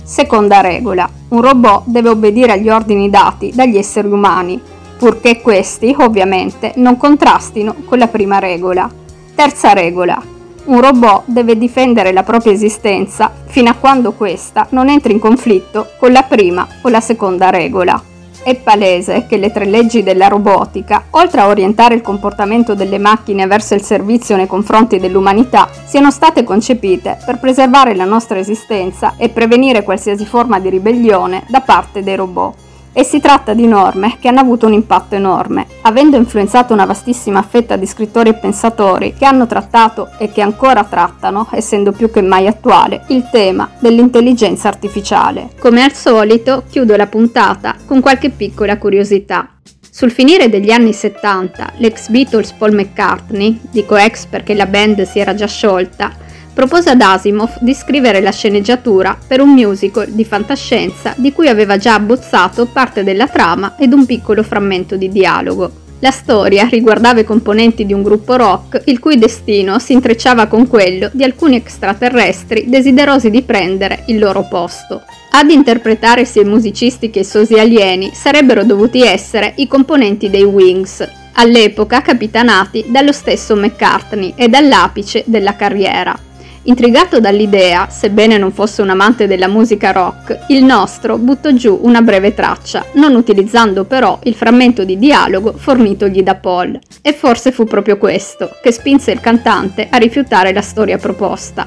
Seconda 0.03 0.63
regola. 0.63 1.07
Un 1.29 1.43
robot 1.43 1.83
deve 1.85 2.09
obbedire 2.09 2.53
agli 2.53 2.71
ordini 2.71 3.11
dati 3.11 3.53
dagli 3.55 3.77
esseri 3.77 4.09
umani 4.09 4.59
purché 4.99 5.40
questi, 5.40 5.95
ovviamente, 5.97 6.73
non 6.76 6.97
contrastino 6.97 7.75
con 7.85 7.99
la 7.99 8.09
prima 8.09 8.38
regola. 8.38 8.90
Terza 9.35 9.73
regola. 9.73 10.21
Un 10.64 10.81
robot 10.83 11.23
deve 11.26 11.57
difendere 11.57 12.12
la 12.12 12.25
propria 12.25 12.52
esistenza 12.52 13.33
fino 13.47 13.71
a 13.71 13.75
quando 13.75 14.12
questa 14.12 14.67
non 14.71 14.90
entri 14.90 15.12
in 15.12 15.19
conflitto 15.19 15.93
con 15.99 16.12
la 16.12 16.25
prima 16.25 16.67
o 16.83 16.88
la 16.88 17.00
seconda 17.00 17.49
regola. 17.49 18.02
È 18.43 18.55
palese 18.57 19.26
che 19.26 19.37
le 19.37 19.50
tre 19.50 19.64
leggi 19.64 20.02
della 20.02 20.28
robotica, 20.28 21.05
oltre 21.11 21.40
a 21.40 21.49
orientare 21.49 21.95
il 21.95 22.02
comportamento 22.02 22.75
delle 22.75 22.99
macchine 22.99 23.47
verso 23.47 23.75
il 23.75 23.83
servizio 23.83 24.37
nei 24.37 24.47
confronti 24.47 24.99
dell'umanità, 24.99 25.69
siano 25.87 26.11
state 26.11 26.45
concepite 26.45 27.19
per 27.25 27.38
preservare 27.38 27.95
la 27.95 28.05
nostra 28.05 28.38
esistenza 28.38 29.14
e 29.17 29.28
prevenire 29.28 29.83
qualsiasi 29.83 30.26
forma 30.26 30.59
di 30.61 30.69
ribellione 30.69 31.45
da 31.49 31.61
parte 31.61 32.02
dei 32.02 32.17
robot 32.17 32.67
e 32.99 33.05
si 33.05 33.21
tratta 33.21 33.55
di 33.55 33.69
norme 33.69 34.17
che 34.19 34.26
hanno 34.26 34.40
avuto 34.40 34.67
un 34.67 34.73
impatto 34.73 35.14
enorme, 35.14 35.69
avendo 35.83 36.17
influenzato 36.17 36.73
una 36.73 36.85
vastissima 36.85 37.43
fetta 37.43 37.76
di 37.76 37.87
scrittori 37.87 38.31
e 38.31 38.35
pensatori 38.35 39.14
che 39.17 39.25
hanno 39.25 39.47
trattato 39.47 40.09
e 40.19 40.33
che 40.33 40.40
ancora 40.40 40.83
trattano, 40.83 41.47
essendo 41.52 41.93
più 41.93 42.11
che 42.11 42.23
mai 42.23 42.49
attuale, 42.49 43.05
il 43.11 43.28
tema 43.31 43.71
dell'intelligenza 43.78 44.67
artificiale. 44.67 45.50
Come 45.61 45.85
al 45.85 45.93
solito, 45.93 46.64
chiudo 46.69 46.97
la 46.97 47.07
puntata 47.07 47.76
con 47.87 48.00
qualche 48.00 48.31
piccola 48.31 48.78
curiosità. 48.78 49.49
Sul 49.88 50.11
finire 50.11 50.49
degli 50.49 50.73
anni 50.73 50.93
70, 50.93 51.75
l'ex 51.76 52.09
Beatles 52.09 52.50
Paul 52.50 52.75
McCartney, 52.75 53.61
dico 53.71 53.95
ex 53.95 54.26
perché 54.26 54.55
la 54.55 54.67
band 54.67 55.02
si 55.02 55.21
era 55.21 55.37
già 55.37 55.47
sciolta, 55.47 56.26
propose 56.59 56.91
ad 56.91 57.00
Asimov 57.00 57.59
di 57.61 57.73
scrivere 57.73 58.21
la 58.21 58.33
sceneggiatura 58.33 59.17
per 59.25 59.41
un 59.41 59.50
musical 59.50 60.09
di 60.09 60.25
fantascienza 60.25 61.15
di 61.17 61.33
cui 61.33 61.47
aveva 61.47 61.77
già 61.77 61.95
abbozzato 61.95 62.67
parte 62.67 63.05
della 63.05 63.29
trama 63.29 63.77
ed 63.79 63.93
un 63.93 64.05
piccolo 64.05 64.43
frammento 64.43 64.97
di 64.97 65.09
dialogo. 65.09 65.71
La 66.00 66.11
storia 66.11 66.67
riguardava 66.67 67.21
i 67.21 67.25
componenti 67.25 67.87
di 67.87 67.93
un 67.93 68.03
gruppo 68.03 68.35
rock 68.35 68.83
il 68.87 68.99
cui 68.99 69.19
destino 69.19 69.79
si 69.79 69.93
intrecciava 69.93 70.47
con 70.47 70.67
quello 70.67 71.09
di 71.12 71.23
alcuni 71.23 71.55
extraterrestri 71.55 72.65
desiderosi 72.67 73.31
di 73.31 73.43
prendere 73.43 74.03
il 74.07 74.19
loro 74.19 74.45
posto. 74.49 75.03
Ad 75.31 75.50
interpretare 75.50 76.25
sia 76.25 76.43
i 76.43 76.45
musicisti 76.45 77.09
che 77.09 77.21
i 77.21 77.25
sosi 77.25 77.55
alieni 77.55 78.11
sarebbero 78.12 78.65
dovuti 78.65 79.03
essere 79.03 79.53
i 79.59 79.69
componenti 79.69 80.29
dei 80.29 80.43
Wings, 80.43 81.09
all'epoca 81.35 82.03
capitanati 82.03 82.87
dallo 82.88 83.12
stesso 83.12 83.55
McCartney 83.55 84.33
e 84.35 84.49
dall'apice 84.49 85.23
della 85.25 85.55
carriera. 85.55 86.27
Intrigato 86.69 87.19
dall'idea, 87.19 87.89
sebbene 87.89 88.37
non 88.37 88.53
fosse 88.53 88.83
un 88.83 88.91
amante 88.91 89.27
della 89.27 89.49
musica 89.49 89.91
rock, 89.91 90.41
il 90.49 90.63
nostro 90.63 91.17
buttò 91.17 91.51
giù 91.53 91.79
una 91.81 92.03
breve 92.03 92.35
traccia, 92.35 92.85
non 92.93 93.15
utilizzando 93.15 93.85
però 93.85 94.19
il 94.25 94.35
frammento 94.35 94.85
di 94.85 94.99
dialogo 94.99 95.55
fornitogli 95.57 96.23
da 96.23 96.35
Paul. 96.35 96.79
E 97.01 97.15
forse 97.15 97.53
fu 97.53 97.65
proprio 97.65 97.97
questo 97.97 98.51
che 98.63 98.71
spinse 98.71 99.13
il 99.13 99.21
cantante 99.21 99.89
a 99.91 99.97
rifiutare 99.97 100.53
la 100.53 100.61
storia 100.61 100.99
proposta. 100.99 101.67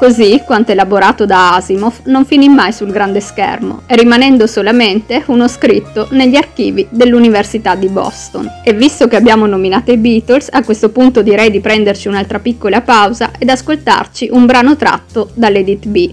Così, 0.00 0.40
quanto 0.46 0.72
elaborato 0.72 1.26
da 1.26 1.56
Asimov, 1.56 2.04
non 2.04 2.24
finì 2.24 2.48
mai 2.48 2.72
sul 2.72 2.90
grande 2.90 3.20
schermo, 3.20 3.82
rimanendo 3.84 4.46
solamente 4.46 5.24
uno 5.26 5.46
scritto 5.46 6.08
negli 6.12 6.36
archivi 6.36 6.86
dell'Università 6.88 7.74
di 7.74 7.88
Boston. 7.88 8.48
E 8.64 8.72
visto 8.72 9.08
che 9.08 9.16
abbiamo 9.16 9.44
nominato 9.44 9.92
i 9.92 9.98
Beatles, 9.98 10.48
a 10.50 10.64
questo 10.64 10.88
punto 10.88 11.20
direi 11.20 11.50
di 11.50 11.60
prenderci 11.60 12.08
un'altra 12.08 12.38
piccola 12.38 12.80
pausa 12.80 13.32
ed 13.38 13.50
ascoltarci 13.50 14.30
un 14.32 14.46
brano 14.46 14.74
tratto 14.74 15.32
dall'Edit 15.34 15.86
B, 15.86 16.10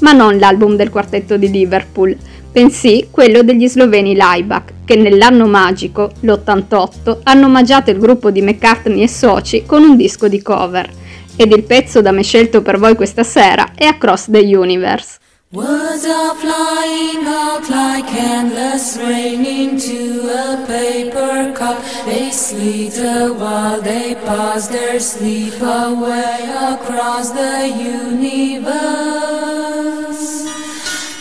ma 0.00 0.10
non 0.10 0.36
l'album 0.36 0.74
del 0.74 0.90
quartetto 0.90 1.36
di 1.36 1.48
Liverpool, 1.48 2.16
bensì 2.50 3.06
quello 3.08 3.44
degli 3.44 3.68
sloveni 3.68 4.16
Laibach, 4.16 4.72
che 4.84 4.96
nell'anno 4.96 5.46
magico, 5.46 6.10
l'88, 6.22 7.18
hanno 7.22 7.46
omaggiato 7.46 7.90
il 7.90 8.00
gruppo 8.00 8.32
di 8.32 8.42
McCartney 8.42 9.02
e 9.02 9.08
soci 9.08 9.62
con 9.64 9.84
un 9.84 9.96
disco 9.96 10.26
di 10.26 10.42
cover 10.42 11.06
ed 11.40 11.52
il 11.52 11.62
pezzo 11.62 12.02
da 12.02 12.10
me 12.10 12.24
scelto 12.24 12.62
per 12.62 12.78
voi 12.78 12.96
questa 12.96 13.22
sera 13.22 13.70
è 13.76 13.84
Across 13.86 14.30
the 14.30 14.40
Universe. 14.40 15.18
Words 15.50 16.04
are 16.04 16.34
flying 16.34 17.26
out 17.26 17.70
like 17.70 18.12
endless 18.12 18.98
rain 18.98 19.46
into 19.46 20.28
a 20.28 20.62
paper 20.66 21.52
cup. 21.54 21.78
They 22.04 22.30
slither 22.32 23.32
while 23.32 23.80
they 23.80 24.14
pass 24.26 24.68
their 24.68 25.00
sleep 25.00 25.62
away 25.62 26.50
across 26.74 27.30
the 27.30 27.66
universe. 27.66 28.58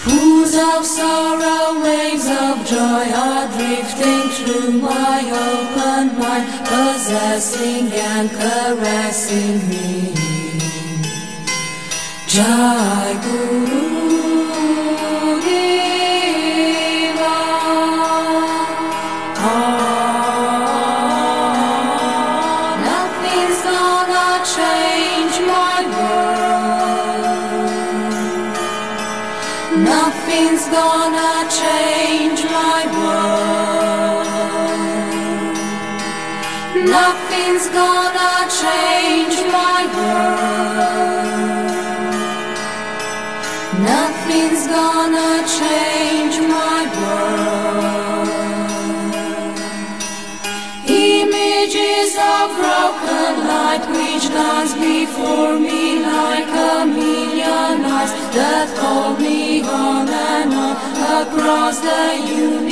Pools 0.04 0.56
of 0.56 0.84
sorrow, 0.84 1.80
waves 1.82 2.28
of 2.28 2.66
joy 2.66 3.06
are 3.14 3.48
drifting 3.56 4.30
through 4.36 4.72
my 4.82 5.22
open 5.32 5.97
possessing 7.08 7.90
and 7.94 8.30
caressing 8.30 9.70
me. 9.70 10.14
Jai 12.28 13.14
Guru 13.24 13.87
that 58.38 58.70
hold 58.78 59.20
me 59.20 59.64
on 59.64 60.08
and 60.08 60.54
on 60.54 60.76
across 61.24 61.80
the 61.80 62.02
universe. 62.30 62.67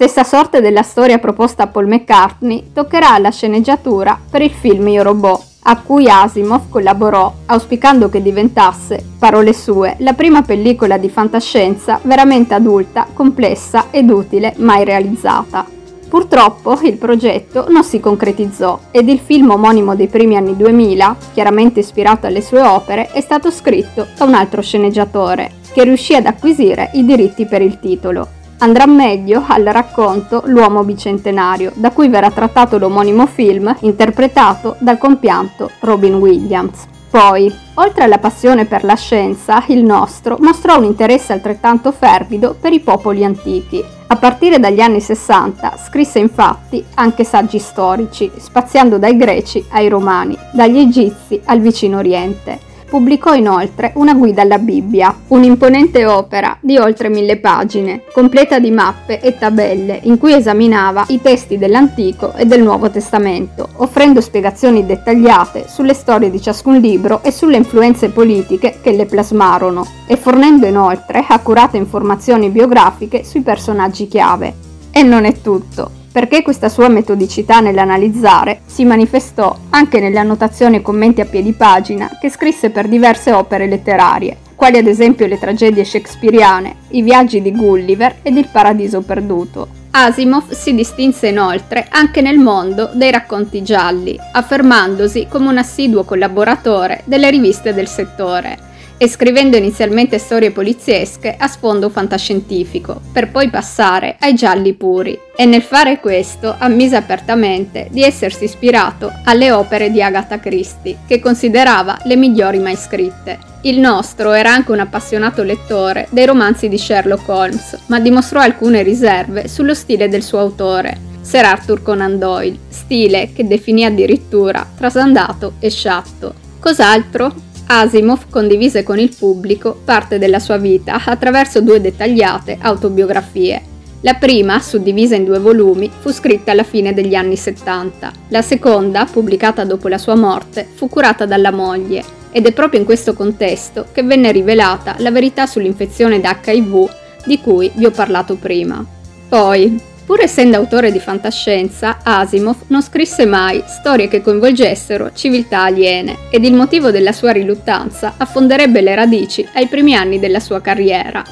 Stessa 0.00 0.22
sorte 0.22 0.60
della 0.60 0.84
storia 0.84 1.18
proposta 1.18 1.64
a 1.64 1.66
Paul 1.66 1.88
McCartney 1.88 2.70
toccherà 2.72 3.14
alla 3.14 3.32
sceneggiatura 3.32 4.16
per 4.30 4.42
il 4.42 4.52
film 4.52 4.86
Io 4.86 5.02
Robot, 5.02 5.44
a 5.62 5.76
cui 5.78 6.08
Asimov 6.08 6.68
collaborò, 6.68 7.34
auspicando 7.46 8.08
che 8.08 8.22
diventasse, 8.22 9.04
parole 9.18 9.52
sue, 9.52 9.96
la 9.98 10.12
prima 10.12 10.42
pellicola 10.42 10.98
di 10.98 11.08
fantascienza 11.08 11.98
veramente 12.04 12.54
adulta, 12.54 13.08
complessa 13.12 13.86
ed 13.90 14.08
utile 14.08 14.54
mai 14.58 14.84
realizzata. 14.84 15.66
Purtroppo 16.08 16.78
il 16.82 16.96
progetto 16.96 17.66
non 17.68 17.82
si 17.82 17.98
concretizzò 17.98 18.78
ed 18.92 19.08
il 19.08 19.18
film 19.18 19.50
omonimo 19.50 19.96
dei 19.96 20.06
primi 20.06 20.36
anni 20.36 20.54
2000, 20.54 21.16
chiaramente 21.34 21.80
ispirato 21.80 22.28
alle 22.28 22.40
sue 22.40 22.60
opere, 22.60 23.10
è 23.10 23.20
stato 23.20 23.50
scritto 23.50 24.06
da 24.16 24.24
un 24.26 24.34
altro 24.34 24.62
sceneggiatore, 24.62 25.54
che 25.72 25.82
riuscì 25.82 26.14
ad 26.14 26.26
acquisire 26.26 26.90
i 26.92 27.04
diritti 27.04 27.46
per 27.46 27.62
il 27.62 27.80
titolo. 27.80 28.36
Andrà 28.60 28.86
meglio 28.86 29.44
al 29.46 29.64
racconto 29.64 30.42
L'uomo 30.46 30.82
bicentenario, 30.82 31.70
da 31.74 31.92
cui 31.92 32.08
verrà 32.08 32.30
trattato 32.30 32.76
l'omonimo 32.76 33.26
film 33.26 33.72
interpretato 33.80 34.74
dal 34.80 34.98
compianto 34.98 35.70
Robin 35.80 36.14
Williams. 36.14 36.86
Poi, 37.08 37.50
oltre 37.74 38.04
alla 38.04 38.18
passione 38.18 38.64
per 38.64 38.82
la 38.82 38.96
scienza, 38.96 39.62
il 39.68 39.84
nostro 39.84 40.36
mostrò 40.40 40.76
un 40.76 40.84
interesse 40.84 41.32
altrettanto 41.32 41.92
fervido 41.92 42.56
per 42.60 42.72
i 42.72 42.80
popoli 42.80 43.24
antichi. 43.24 43.82
A 44.08 44.16
partire 44.16 44.58
dagli 44.58 44.80
anni 44.80 45.00
60 45.00 45.76
scrisse 45.86 46.18
infatti 46.18 46.84
anche 46.94 47.22
saggi 47.22 47.60
storici, 47.60 48.30
spaziando 48.36 48.98
dai 48.98 49.16
greci 49.16 49.64
ai 49.70 49.88
romani, 49.88 50.36
dagli 50.52 50.78
egizi 50.78 51.40
al 51.44 51.60
vicino 51.60 51.98
oriente. 51.98 52.66
Pubblicò 52.88 53.34
inoltre 53.34 53.92
una 53.96 54.14
guida 54.14 54.40
alla 54.40 54.58
Bibbia, 54.58 55.14
un'imponente 55.28 56.06
opera 56.06 56.56
di 56.60 56.78
oltre 56.78 57.10
mille 57.10 57.36
pagine, 57.36 58.04
completa 58.14 58.58
di 58.58 58.70
mappe 58.70 59.20
e 59.20 59.36
tabelle, 59.36 60.00
in 60.04 60.16
cui 60.16 60.32
esaminava 60.32 61.04
i 61.08 61.20
testi 61.20 61.58
dell'Antico 61.58 62.32
e 62.34 62.46
del 62.46 62.62
Nuovo 62.62 62.88
Testamento, 62.88 63.68
offrendo 63.76 64.22
spiegazioni 64.22 64.86
dettagliate 64.86 65.66
sulle 65.68 65.92
storie 65.92 66.30
di 66.30 66.40
ciascun 66.40 66.78
libro 66.78 67.22
e 67.22 67.30
sulle 67.30 67.58
influenze 67.58 68.08
politiche 68.08 68.78
che 68.80 68.92
le 68.92 69.04
plasmarono, 69.04 69.86
e 70.06 70.16
fornendo 70.16 70.64
inoltre 70.64 71.22
accurate 71.28 71.76
informazioni 71.76 72.48
biografiche 72.48 73.22
sui 73.22 73.42
personaggi 73.42 74.08
chiave. 74.08 74.54
E 74.90 75.02
non 75.02 75.26
è 75.26 75.40
tutto 75.42 75.97
perché 76.18 76.42
questa 76.42 76.68
sua 76.68 76.88
metodicità 76.88 77.60
nell'analizzare 77.60 78.62
si 78.66 78.84
manifestò 78.84 79.56
anche 79.70 80.00
nelle 80.00 80.18
annotazioni 80.18 80.74
e 80.74 80.82
commenti 80.82 81.20
a 81.20 81.26
piedi 81.26 81.52
pagina 81.52 82.10
che 82.20 82.28
scrisse 82.28 82.70
per 82.70 82.88
diverse 82.88 83.30
opere 83.30 83.68
letterarie, 83.68 84.36
quali 84.56 84.78
ad 84.78 84.88
esempio 84.88 85.28
le 85.28 85.38
tragedie 85.38 85.84
shakespeariane, 85.84 86.74
I 86.88 87.02
viaggi 87.02 87.40
di 87.40 87.52
Gulliver 87.52 88.16
ed 88.22 88.36
Il 88.36 88.48
paradiso 88.50 89.02
perduto. 89.02 89.68
Asimov 89.92 90.50
si 90.50 90.74
distinse 90.74 91.28
inoltre 91.28 91.86
anche 91.88 92.20
nel 92.20 92.38
mondo 92.38 92.90
dei 92.94 93.12
racconti 93.12 93.62
gialli, 93.62 94.18
affermandosi 94.32 95.28
come 95.30 95.50
un 95.50 95.58
assiduo 95.58 96.02
collaboratore 96.02 97.02
delle 97.04 97.30
riviste 97.30 97.72
del 97.72 97.86
settore 97.86 98.66
e 98.98 99.08
scrivendo 99.08 99.56
inizialmente 99.56 100.18
storie 100.18 100.50
poliziesche 100.50 101.36
a 101.38 101.46
sfondo 101.46 101.88
fantascientifico, 101.88 103.00
per 103.12 103.30
poi 103.30 103.48
passare 103.48 104.16
ai 104.18 104.34
gialli 104.34 104.74
puri. 104.74 105.18
E 105.36 105.44
nel 105.46 105.62
fare 105.62 106.00
questo 106.00 106.54
ammise 106.58 106.96
apertamente 106.96 107.86
di 107.90 108.02
essersi 108.02 108.44
ispirato 108.44 109.12
alle 109.24 109.52
opere 109.52 109.90
di 109.92 110.02
Agatha 110.02 110.40
Christie, 110.40 110.98
che 111.06 111.20
considerava 111.20 111.96
le 112.04 112.16
migliori 112.16 112.58
mai 112.58 112.76
scritte. 112.76 113.38
Il 113.62 113.78
nostro 113.78 114.32
era 114.32 114.52
anche 114.52 114.72
un 114.72 114.80
appassionato 114.80 115.44
lettore 115.44 116.08
dei 116.10 116.26
romanzi 116.26 116.68
di 116.68 116.78
Sherlock 116.78 117.28
Holmes, 117.28 117.78
ma 117.86 118.00
dimostrò 118.00 118.40
alcune 118.40 118.82
riserve 118.82 119.46
sullo 119.46 119.74
stile 119.74 120.08
del 120.08 120.22
suo 120.24 120.40
autore, 120.40 121.06
Sir 121.20 121.44
Arthur 121.44 121.82
Conan 121.82 122.18
Doyle, 122.18 122.58
stile 122.68 123.30
che 123.34 123.46
definì 123.46 123.84
addirittura 123.84 124.66
trasandato 124.76 125.54
e 125.60 125.70
sciatto. 125.70 126.34
Cos'altro? 126.58 127.46
Asimov 127.70 128.30
condivise 128.30 128.82
con 128.82 128.98
il 128.98 129.14
pubblico 129.14 129.78
parte 129.84 130.18
della 130.18 130.38
sua 130.38 130.56
vita 130.56 131.02
attraverso 131.04 131.60
due 131.60 131.82
dettagliate 131.82 132.56
autobiografie. 132.58 133.60
La 134.00 134.14
prima, 134.14 134.58
suddivisa 134.60 135.16
in 135.16 135.24
due 135.24 135.38
volumi, 135.38 135.90
fu 135.98 136.10
scritta 136.10 136.52
alla 136.52 136.62
fine 136.62 136.94
degli 136.94 137.14
anni 137.14 137.36
70. 137.36 138.10
La 138.28 138.40
seconda, 138.40 139.04
pubblicata 139.04 139.64
dopo 139.64 139.88
la 139.88 139.98
sua 139.98 140.14
morte, 140.14 140.66
fu 140.72 140.88
curata 140.88 141.26
dalla 141.26 141.50
moglie 141.50 142.02
ed 142.30 142.46
è 142.46 142.52
proprio 142.52 142.80
in 142.80 142.86
questo 142.86 143.12
contesto 143.12 143.86
che 143.92 144.02
venne 144.02 144.32
rivelata 144.32 144.94
la 144.98 145.10
verità 145.10 145.46
sull'infezione 145.46 146.20
da 146.20 146.38
HIV 146.42 146.90
di 147.26 147.38
cui 147.40 147.70
vi 147.74 147.84
ho 147.84 147.90
parlato 147.90 148.36
prima. 148.36 148.82
Poi, 149.28 149.78
Pur 150.08 150.22
essendo 150.22 150.56
autore 150.56 150.90
di 150.90 151.00
fantascienza, 151.00 151.98
Asimov 152.02 152.62
non 152.68 152.80
scrisse 152.80 153.26
mai 153.26 153.62
storie 153.66 154.08
che 154.08 154.22
coinvolgessero 154.22 155.10
civiltà 155.12 155.64
aliene 155.64 156.16
ed 156.30 156.46
il 156.46 156.54
motivo 156.54 156.90
della 156.90 157.12
sua 157.12 157.30
riluttanza 157.30 158.14
affonderebbe 158.16 158.80
le 158.80 158.94
radici 158.94 159.46
ai 159.52 159.66
primi 159.66 159.94
anni 159.94 160.18
della 160.18 160.40
sua 160.40 160.62
carriera, 160.62 161.22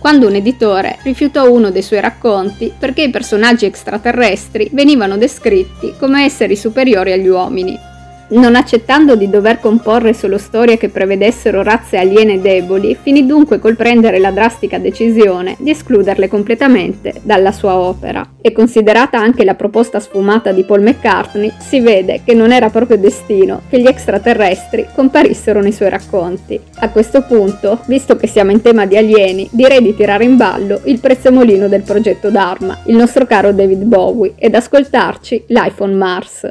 quando 0.00 0.26
un 0.26 0.34
editore 0.34 0.98
rifiutò 1.04 1.48
uno 1.48 1.70
dei 1.70 1.82
suoi 1.82 2.00
racconti 2.00 2.72
perché 2.76 3.02
i 3.02 3.10
personaggi 3.10 3.66
extraterrestri 3.66 4.68
venivano 4.72 5.16
descritti 5.16 5.94
come 5.96 6.24
esseri 6.24 6.56
superiori 6.56 7.12
agli 7.12 7.28
uomini. 7.28 7.93
Non 8.34 8.56
accettando 8.56 9.14
di 9.14 9.30
dover 9.30 9.60
comporre 9.60 10.12
solo 10.12 10.38
storie 10.38 10.76
che 10.76 10.88
prevedessero 10.88 11.62
razze 11.62 11.98
aliene 11.98 12.40
deboli, 12.40 12.98
finì 13.00 13.26
dunque 13.26 13.60
col 13.60 13.76
prendere 13.76 14.18
la 14.18 14.32
drastica 14.32 14.78
decisione 14.78 15.54
di 15.60 15.70
escluderle 15.70 16.26
completamente 16.26 17.14
dalla 17.22 17.52
sua 17.52 17.78
opera. 17.78 18.32
E 18.40 18.50
considerata 18.50 19.20
anche 19.20 19.44
la 19.44 19.54
proposta 19.54 20.00
sfumata 20.00 20.50
di 20.50 20.64
Paul 20.64 20.82
McCartney, 20.82 21.52
si 21.60 21.78
vede 21.78 22.22
che 22.24 22.34
non 22.34 22.50
era 22.50 22.70
proprio 22.70 22.98
destino 22.98 23.62
che 23.68 23.80
gli 23.80 23.86
extraterrestri 23.86 24.88
comparissero 24.92 25.60
nei 25.60 25.72
suoi 25.72 25.90
racconti. 25.90 26.60
A 26.78 26.90
questo 26.90 27.22
punto, 27.22 27.82
visto 27.86 28.16
che 28.16 28.26
siamo 28.26 28.50
in 28.50 28.60
tema 28.60 28.84
di 28.84 28.96
alieni, 28.96 29.48
direi 29.52 29.80
di 29.80 29.94
tirare 29.94 30.24
in 30.24 30.36
ballo 30.36 30.80
il 30.86 30.98
prezzemolino 30.98 31.68
del 31.68 31.82
progetto 31.82 32.30
Dharma, 32.30 32.80
il 32.86 32.96
nostro 32.96 33.26
caro 33.26 33.52
David 33.52 33.84
Bowie, 33.84 34.32
ed 34.34 34.56
ascoltarci 34.56 35.44
l'iPhone 35.46 35.94
Mars. 35.94 36.50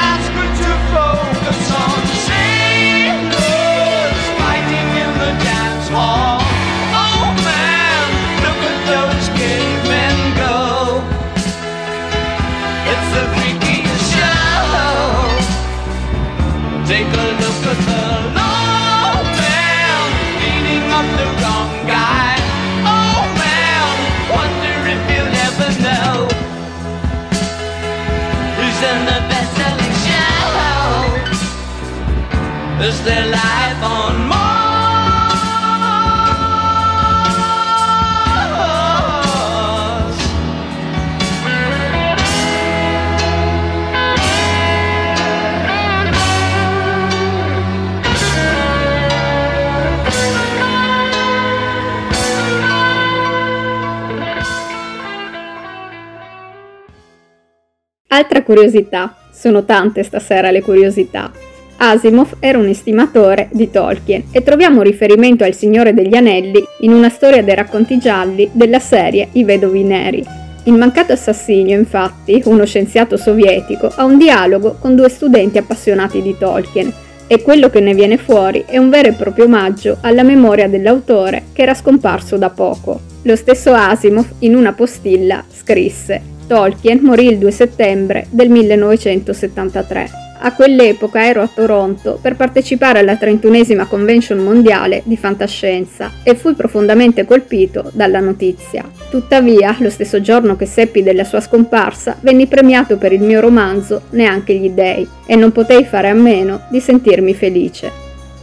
curiosità, 58.51 59.15
sono 59.31 59.63
tante 59.63 60.03
stasera 60.03 60.51
le 60.51 60.61
curiosità. 60.61 61.31
Asimov 61.77 62.35
era 62.39 62.57
un 62.57 62.67
estimatore 62.67 63.47
di 63.53 63.71
Tolkien 63.71 64.25
e 64.31 64.43
troviamo 64.43 64.81
riferimento 64.81 65.45
al 65.45 65.55
Signore 65.55 65.93
degli 65.93 66.15
Anelli 66.15 66.61
in 66.81 66.91
una 66.91 67.07
storia 67.07 67.41
dei 67.41 67.55
racconti 67.55 67.97
gialli 67.97 68.49
della 68.51 68.79
serie 68.79 69.29
I 69.31 69.45
Vedovi 69.45 69.83
Neri. 69.83 70.23
Il 70.65 70.73
mancato 70.73 71.13
assassinio, 71.13 71.77
infatti, 71.77 72.41
uno 72.45 72.65
scienziato 72.65 73.15
sovietico, 73.15 73.89
ha 73.95 74.03
un 74.03 74.17
dialogo 74.17 74.75
con 74.79 74.95
due 74.95 75.07
studenti 75.07 75.57
appassionati 75.57 76.21
di 76.21 76.35
Tolkien 76.37 76.91
e 77.25 77.41
quello 77.41 77.69
che 77.69 77.79
ne 77.79 77.93
viene 77.93 78.17
fuori 78.17 78.65
è 78.67 78.77
un 78.77 78.89
vero 78.89 79.07
e 79.07 79.13
proprio 79.13 79.45
omaggio 79.45 79.97
alla 80.01 80.23
memoria 80.23 80.67
dell'autore 80.67 81.45
che 81.53 81.61
era 81.61 81.73
scomparso 81.73 82.37
da 82.37 82.49
poco. 82.49 82.99
Lo 83.23 83.35
stesso 83.37 83.71
Asimov, 83.71 84.25
in 84.39 84.55
una 84.55 84.73
postilla, 84.73 85.43
scrisse 85.49 86.30
Tolkien 86.51 86.99
morì 87.01 87.27
il 87.27 87.37
2 87.37 87.49
settembre 87.49 88.27
del 88.29 88.49
1973. 88.49 90.09
A 90.41 90.53
quell'epoca 90.53 91.25
ero 91.25 91.41
a 91.41 91.47
Toronto 91.47 92.19
per 92.21 92.35
partecipare 92.35 92.99
alla 92.99 93.13
31esima 93.13 93.87
convention 93.87 94.39
mondiale 94.39 95.01
di 95.05 95.15
fantascienza 95.15 96.11
e 96.23 96.35
fui 96.35 96.53
profondamente 96.53 97.23
colpito 97.23 97.89
dalla 97.93 98.19
notizia. 98.19 98.83
Tuttavia, 99.09 99.77
lo 99.79 99.89
stesso 99.89 100.19
giorno 100.19 100.57
che 100.57 100.65
seppi 100.65 101.01
della 101.01 101.23
sua 101.23 101.39
scomparsa, 101.39 102.17
venni 102.19 102.47
premiato 102.47 102.97
per 102.97 103.13
il 103.13 103.21
mio 103.21 103.39
romanzo 103.39 104.01
Neanche 104.09 104.53
gli 104.53 104.71
dei 104.71 105.07
e 105.25 105.37
non 105.37 105.53
potei 105.53 105.85
fare 105.85 106.09
a 106.09 106.13
meno 106.13 106.63
di 106.69 106.81
sentirmi 106.81 107.33
felice. 107.33 107.89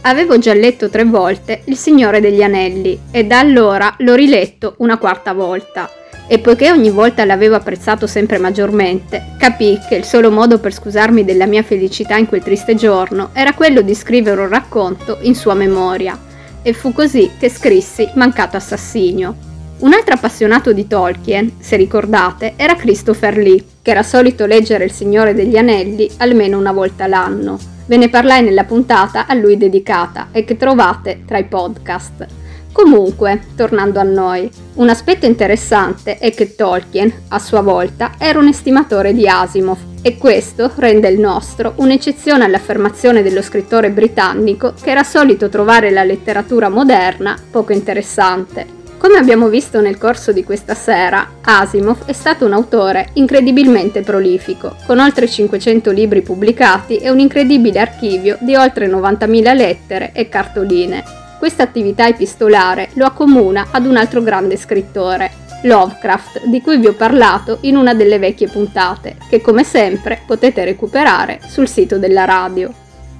Avevo 0.01 0.39
già 0.39 0.55
letto 0.55 0.89
tre 0.89 1.03
volte 1.03 1.61
Il 1.65 1.75
Signore 1.75 2.21
degli 2.21 2.41
Anelli 2.41 2.97
e 3.11 3.25
da 3.25 3.37
allora 3.37 3.93
l'ho 3.99 4.15
riletto 4.15 4.73
una 4.77 4.97
quarta 4.97 5.33
volta 5.33 5.91
e 6.31 6.37
poiché 6.37 6.71
ogni 6.71 6.91
volta 6.91 7.25
l'avevo 7.25 7.55
apprezzato 7.55 8.05
sempre 8.05 8.37
maggiormente, 8.37 9.33
capii 9.39 9.79
che 9.89 9.95
il 9.95 10.03
solo 10.03 10.29
modo 10.29 10.59
per 10.59 10.71
scusarmi 10.71 11.25
della 11.25 11.47
mia 11.47 11.63
felicità 11.63 12.17
in 12.17 12.27
quel 12.27 12.43
triste 12.43 12.75
giorno 12.75 13.31
era 13.33 13.53
quello 13.53 13.81
di 13.81 13.95
scrivere 13.95 14.39
un 14.39 14.47
racconto 14.47 15.17
in 15.21 15.33
sua 15.33 15.55
memoria. 15.55 16.15
E 16.61 16.73
fu 16.73 16.93
così 16.93 17.31
che 17.39 17.49
scrissi 17.49 18.07
Mancato 18.13 18.57
Assassinio. 18.57 19.35
Un 19.79 19.93
altro 19.93 20.13
appassionato 20.13 20.71
di 20.71 20.85
Tolkien, 20.85 21.53
se 21.59 21.75
ricordate, 21.77 22.53
era 22.57 22.75
Christopher 22.75 23.35
Lee, 23.35 23.63
che 23.81 23.89
era 23.89 24.03
solito 24.03 24.45
leggere 24.45 24.83
Il 24.83 24.91
Signore 24.91 25.33
degli 25.33 25.57
Anelli 25.57 26.07
almeno 26.17 26.59
una 26.59 26.73
volta 26.73 27.07
l'anno. 27.07 27.57
Ve 27.87 27.97
ne 27.97 28.09
parlai 28.09 28.43
nella 28.43 28.65
puntata 28.65 29.25
a 29.25 29.33
lui 29.33 29.57
dedicata 29.57 30.27
e 30.31 30.45
che 30.45 30.57
trovate 30.57 31.23
tra 31.25 31.39
i 31.39 31.45
podcast. 31.45 32.38
Comunque, 32.71 33.41
tornando 33.55 33.99
a 33.99 34.03
noi, 34.03 34.49
un 34.75 34.89
aspetto 34.89 35.25
interessante 35.25 36.17
è 36.17 36.31
che 36.33 36.55
Tolkien, 36.55 37.11
a 37.29 37.39
sua 37.39 37.61
volta, 37.61 38.11
era 38.17 38.39
un 38.39 38.47
estimatore 38.47 39.13
di 39.13 39.27
Asimov 39.27 39.77
e 40.01 40.17
questo 40.17 40.71
rende 40.75 41.09
il 41.09 41.19
nostro 41.19 41.73
un'eccezione 41.77 42.45
all'affermazione 42.45 43.21
dello 43.21 43.41
scrittore 43.41 43.89
britannico 43.89 44.73
che 44.79 44.91
era 44.91 45.03
solito 45.03 45.49
trovare 45.49 45.89
la 45.89 46.03
letteratura 46.03 46.69
moderna 46.69 47.37
poco 47.51 47.73
interessante. 47.73 48.77
Come 48.97 49.17
abbiamo 49.17 49.47
visto 49.47 49.79
nel 49.79 49.97
corso 49.97 50.33
di 50.33 50.43
questa 50.43 50.75
sera, 50.75 51.35
Asimov 51.41 52.03
è 52.05 52.11
stato 52.11 52.45
un 52.45 52.51
autore 52.51 53.09
incredibilmente 53.13 54.01
prolifico, 54.01 54.75
con 54.85 54.99
oltre 54.99 55.27
500 55.27 55.89
libri 55.91 56.21
pubblicati 56.21 56.97
e 56.97 57.09
un 57.09 57.19
incredibile 57.19 57.79
archivio 57.79 58.37
di 58.41 58.55
oltre 58.55 58.89
90.000 58.89 59.55
lettere 59.55 60.11
e 60.13 60.27
cartoline, 60.27 61.18
questa 61.39 61.63
attività 61.63 62.05
epistolare 62.05 62.89
lo 62.93 63.05
accomuna 63.05 63.67
ad 63.71 63.85
un 63.85 63.95
altro 63.95 64.21
grande 64.21 64.57
scrittore, 64.57 65.31
Lovecraft, 65.63 66.45
di 66.45 66.61
cui 66.61 66.77
vi 66.77 66.87
ho 66.87 66.93
parlato 66.93 67.59
in 67.61 67.77
una 67.77 67.93
delle 67.93 68.19
vecchie 68.19 68.49
puntate, 68.49 69.15
che 69.29 69.41
come 69.41 69.63
sempre 69.63 70.21
potete 70.25 70.63
recuperare 70.65 71.39
sul 71.47 71.67
sito 71.67 71.97
della 71.97 72.25
radio. 72.25 72.71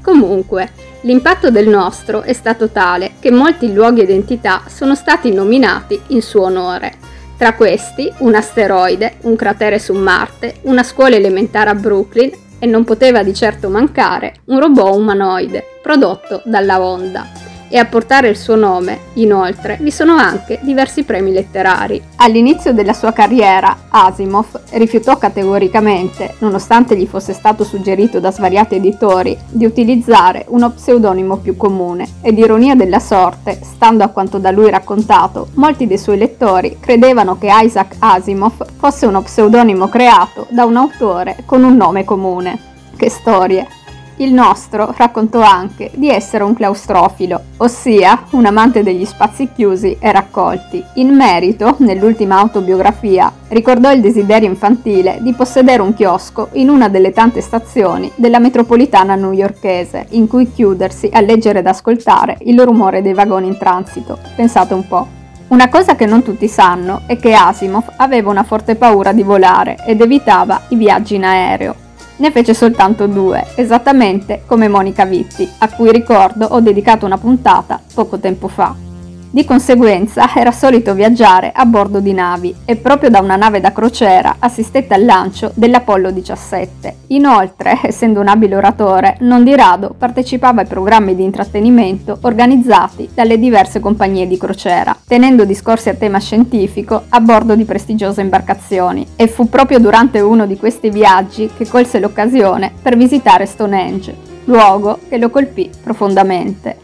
Comunque, 0.02 0.72
l'impatto 1.02 1.50
del 1.50 1.68
nostro 1.68 2.22
è 2.22 2.34
stato 2.34 2.70
tale 2.70 3.14
che 3.20 3.32
molti 3.32 3.74
luoghi 3.74 4.02
ed 4.02 4.10
entità 4.10 4.64
sono 4.68 4.96
stati 4.96 5.32
nominati 5.32 6.00
in 6.08 6.22
suo 6.22 6.44
onore. 6.44 6.94
Tra 7.38 7.54
questi 7.54 8.12
un 8.20 8.36
asteroide, 8.36 9.16
un 9.22 9.38
cratere 9.38 9.80
su 9.80 9.94
Marte, 9.94 10.56
una 10.64 10.84
scuola 10.84 11.16
elementare 11.16 11.70
a 11.70 11.76
Brooklyn 11.76 12.32
e 12.60 12.66
non 12.66 12.84
poteva 12.84 13.24
di 13.24 13.34
certo 13.34 13.70
mancare 13.70 14.36
un 14.46 14.60
robot 14.60 14.96
umanoide 14.96 15.64
prodotto 15.82 16.42
dalla 16.44 16.82
Honda 16.82 17.49
e 17.70 17.78
a 17.78 17.86
portare 17.86 18.28
il 18.28 18.36
suo 18.36 18.56
nome, 18.56 19.00
inoltre, 19.14 19.78
vi 19.82 19.92
sono 19.92 20.16
anche 20.16 20.60
diversi 20.62 21.04
premi 21.04 21.32
letterari. 21.32 22.02
All'inizio 22.18 22.74
della 22.74 22.94
sua 22.94 23.14
carriera, 23.14 23.78
Asimov 23.90 24.60
rifiutò 24.72 25.18
categoricamente, 25.18 26.36
nonostante 26.40 26.98
gli 26.98 27.06
fosse 27.06 27.34
stato 27.34 27.64
suggerito 27.64 28.20
da 28.20 28.32
svariati 28.32 28.76
editori, 28.76 29.38
di 29.48 29.66
utilizzare 29.66 30.46
uno 30.50 30.72
pseudonimo 30.72 31.38
più 31.38 31.56
comune, 31.56 32.08
ed 32.22 32.38
ironia 32.38 32.76
della 32.76 33.00
sorte, 33.00 33.60
stando 33.62 34.04
a 34.04 34.10
quanto 34.10 34.40
da 34.40 34.52
lui 34.52 34.70
raccontato, 34.70 35.50
molti 35.54 35.88
dei 35.88 35.98
suoi 35.98 36.18
lettori 36.18 36.78
credevano 36.80 37.38
che 37.38 37.50
Isaac 37.52 37.96
Asimov 38.00 38.66
fosse 38.78 39.06
uno 39.06 39.22
pseudonimo 39.22 39.88
creato 39.88 40.48
da 40.50 40.66
un 40.66 40.76
autore 40.76 41.44
con 41.46 41.64
un 41.64 41.76
nome 41.76 42.04
comune. 42.04 42.60
Che 42.98 43.10
storie! 43.10 43.79
Il 44.22 44.34
nostro 44.34 44.94
raccontò 44.98 45.40
anche 45.40 45.92
di 45.94 46.10
essere 46.10 46.44
un 46.44 46.54
claustrofilo, 46.54 47.42
ossia 47.56 48.26
un 48.32 48.46
amante 48.46 48.84
degli 48.84 49.06
spazi 49.06 49.48
chiusi 49.56 49.96
e 49.98 50.12
raccolti. 50.12 50.84
In 50.96 51.16
merito, 51.16 51.76
nell'ultima 51.80 52.38
autobiografia, 52.38 53.32
ricordò 53.48 53.94
il 53.94 54.02
desiderio 54.02 54.50
infantile 54.50 55.20
di 55.22 55.32
possedere 55.32 55.82
un 55.82 55.94
chiosco 55.94 56.50
in 56.54 56.68
una 56.68 56.90
delle 56.90 57.14
tante 57.14 57.40
stazioni 57.40 58.12
della 58.16 58.40
metropolitana 58.40 59.16
newyorkese, 59.16 60.08
in 60.10 60.28
cui 60.28 60.52
chiudersi 60.52 61.10
a 61.14 61.22
leggere 61.22 61.60
ed 61.60 61.68
ascoltare 61.68 62.40
il 62.42 62.62
rumore 62.62 63.02
dei 63.02 63.14
vagoni 63.14 63.48
in 63.48 63.58
transito. 63.58 64.20
Pensate 64.36 64.74
un 64.74 64.86
po'. 64.86 65.08
Una 65.48 65.70
cosa 65.70 65.96
che 65.96 66.06
non 66.06 66.24
tutti 66.24 66.50
sanno 66.50 67.04
è 67.06 67.16
che 67.16 67.34
Asimov 67.34 67.94
aveva 67.96 68.30
una 68.30 68.44
forte 68.44 68.76
paura 68.76 69.14
di 69.14 69.24
volare 69.24 69.78
ed 69.86 70.02
evitava 70.02 70.64
i 70.68 70.76
viaggi 70.76 71.16
in 71.16 71.24
aereo, 71.24 71.88
ne 72.20 72.32
fece 72.32 72.54
soltanto 72.54 73.08
due, 73.08 73.46
esattamente 73.56 74.44
come 74.46 74.68
Monica 74.68 75.06
Vitti, 75.06 75.50
a 75.60 75.70
cui 75.70 75.92
ricordo 75.92 76.46
ho 76.46 76.60
dedicato 76.60 77.06
una 77.06 77.18
puntata 77.18 77.82
poco 77.94 78.20
tempo 78.20 78.48
fa. 78.48 78.89
Di 79.32 79.46
conseguenza 79.46 80.28
era 80.36 80.52
solito 80.52 80.96
viaggiare 80.96 81.52
a 81.54 81.64
bordo 81.64 82.00
di 82.00 82.14
navi 82.14 82.56
e 82.66 82.78
proprio 82.78 83.12
da 83.12 83.20
una 83.20 83.36
nave 83.36 83.60
da 83.60 83.72
crociera 83.72 84.38
assistette 84.40 84.96
al 84.96 85.06
lancio 85.06 85.52
dell'Apollo 85.54 86.10
17. 86.10 86.96
Inoltre, 87.10 87.78
essendo 87.84 88.22
un 88.22 88.28
abile 88.28 88.56
oratore, 88.56 89.18
non 89.20 89.44
di 89.44 89.56
rado 89.56 89.94
partecipava 89.96 90.62
ai 90.62 90.68
programmi 90.68 91.14
di 91.14 91.24
intrattenimento 91.24 92.18
organizzati 92.22 93.08
dalle 93.14 93.38
diverse 93.38 93.80
compagnie 93.80 94.26
di 94.26 94.36
crociera, 94.36 94.98
tenendo 95.06 95.46
discorsi 95.46 95.90
a 95.90 95.94
tema 95.94 96.20
scientifico 96.20 97.04
a 97.10 97.20
bordo 97.20 97.54
di 97.54 97.66
prestigiose 97.66 98.22
imbarcazioni. 98.22 99.06
E 99.16 99.28
fu 99.28 99.48
proprio 99.48 99.78
durante 99.78 100.22
uno 100.22 100.48
di 100.48 100.58
questi 100.58 100.90
viaggi 100.90 101.52
che 101.56 101.68
colse 101.68 102.00
l'occasione 102.00 102.72
per 102.82 102.98
visitare 102.98 103.46
Stonehenge, 103.46 104.16
luogo 104.46 104.98
che 105.08 105.20
lo 105.20 105.30
colpì 105.30 105.70
profondamente. 105.84 106.78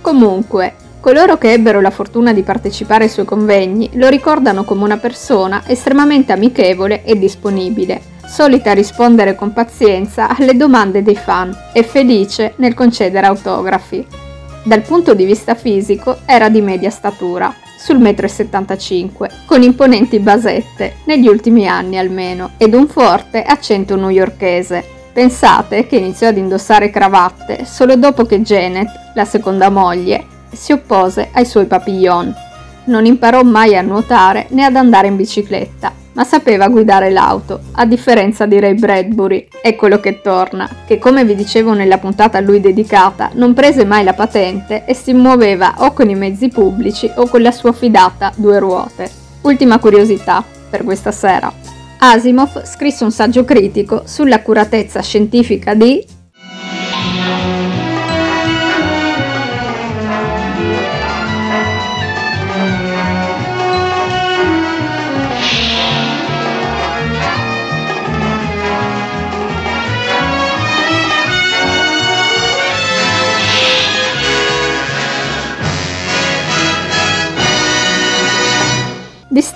Comunque, 0.00 0.76
Coloro 1.06 1.38
che 1.38 1.52
ebbero 1.52 1.80
la 1.80 1.92
fortuna 1.92 2.32
di 2.32 2.42
partecipare 2.42 3.04
ai 3.04 3.10
suoi 3.10 3.24
convegni 3.24 3.90
lo 3.92 4.08
ricordano 4.08 4.64
come 4.64 4.82
una 4.82 4.96
persona 4.96 5.62
estremamente 5.64 6.32
amichevole 6.32 7.04
e 7.04 7.16
disponibile, 7.16 8.00
solita 8.26 8.72
rispondere 8.72 9.36
con 9.36 9.52
pazienza 9.52 10.36
alle 10.36 10.56
domande 10.56 11.04
dei 11.04 11.14
fan 11.14 11.56
e 11.72 11.84
felice 11.84 12.54
nel 12.56 12.74
concedere 12.74 13.24
autografi. 13.24 14.04
Dal 14.64 14.82
punto 14.82 15.14
di 15.14 15.24
vista 15.24 15.54
fisico 15.54 16.22
era 16.26 16.48
di 16.48 16.60
media 16.60 16.90
statura, 16.90 17.54
sul 17.78 17.98
1,75 17.98 19.06
m, 19.06 19.26
con 19.46 19.62
imponenti 19.62 20.18
basette, 20.18 20.96
negli 21.04 21.28
ultimi 21.28 21.68
anni 21.68 21.98
almeno, 21.98 22.54
ed 22.56 22.74
un 22.74 22.88
forte 22.88 23.44
accento 23.44 23.94
newyorkese. 23.94 24.84
Pensate 25.12 25.86
che 25.86 25.98
iniziò 25.98 26.26
ad 26.26 26.36
indossare 26.36 26.90
cravatte 26.90 27.64
solo 27.64 27.94
dopo 27.94 28.24
che 28.24 28.40
Janet, 28.40 28.88
la 29.14 29.24
seconda 29.24 29.70
moglie, 29.70 30.34
si 30.56 30.72
oppose 30.72 31.28
ai 31.32 31.46
suoi 31.46 31.66
papillon. 31.66 32.34
Non 32.86 33.04
imparò 33.04 33.42
mai 33.42 33.76
a 33.76 33.82
nuotare 33.82 34.46
né 34.50 34.64
ad 34.64 34.76
andare 34.76 35.06
in 35.08 35.16
bicicletta, 35.16 35.92
ma 36.12 36.24
sapeva 36.24 36.68
guidare 36.68 37.10
l'auto, 37.10 37.60
a 37.72 37.84
differenza 37.84 38.46
di 38.46 38.58
Ray 38.58 38.74
Bradbury, 38.74 39.48
eccolo 39.60 40.00
che 40.00 40.22
torna, 40.22 40.68
che 40.86 40.98
come 40.98 41.24
vi 41.24 41.34
dicevo 41.34 41.74
nella 41.74 41.98
puntata 41.98 42.38
a 42.38 42.40
lui 42.40 42.60
dedicata, 42.60 43.30
non 43.34 43.52
prese 43.52 43.84
mai 43.84 44.02
la 44.02 44.14
patente 44.14 44.84
e 44.86 44.94
si 44.94 45.12
muoveva 45.12 45.74
o 45.78 45.92
con 45.92 46.08
i 46.08 46.14
mezzi 46.14 46.48
pubblici 46.48 47.10
o 47.16 47.28
con 47.28 47.42
la 47.42 47.52
sua 47.52 47.72
fidata 47.72 48.32
due 48.34 48.58
ruote. 48.58 49.10
Ultima 49.42 49.78
curiosità 49.78 50.42
per 50.70 50.84
questa 50.84 51.12
sera. 51.12 51.52
Asimov 51.98 52.64
scrisse 52.64 53.04
un 53.04 53.12
saggio 53.12 53.44
critico 53.44 54.02
sull'accuratezza 54.04 55.02
scientifica 55.02 55.74
di 55.74 56.04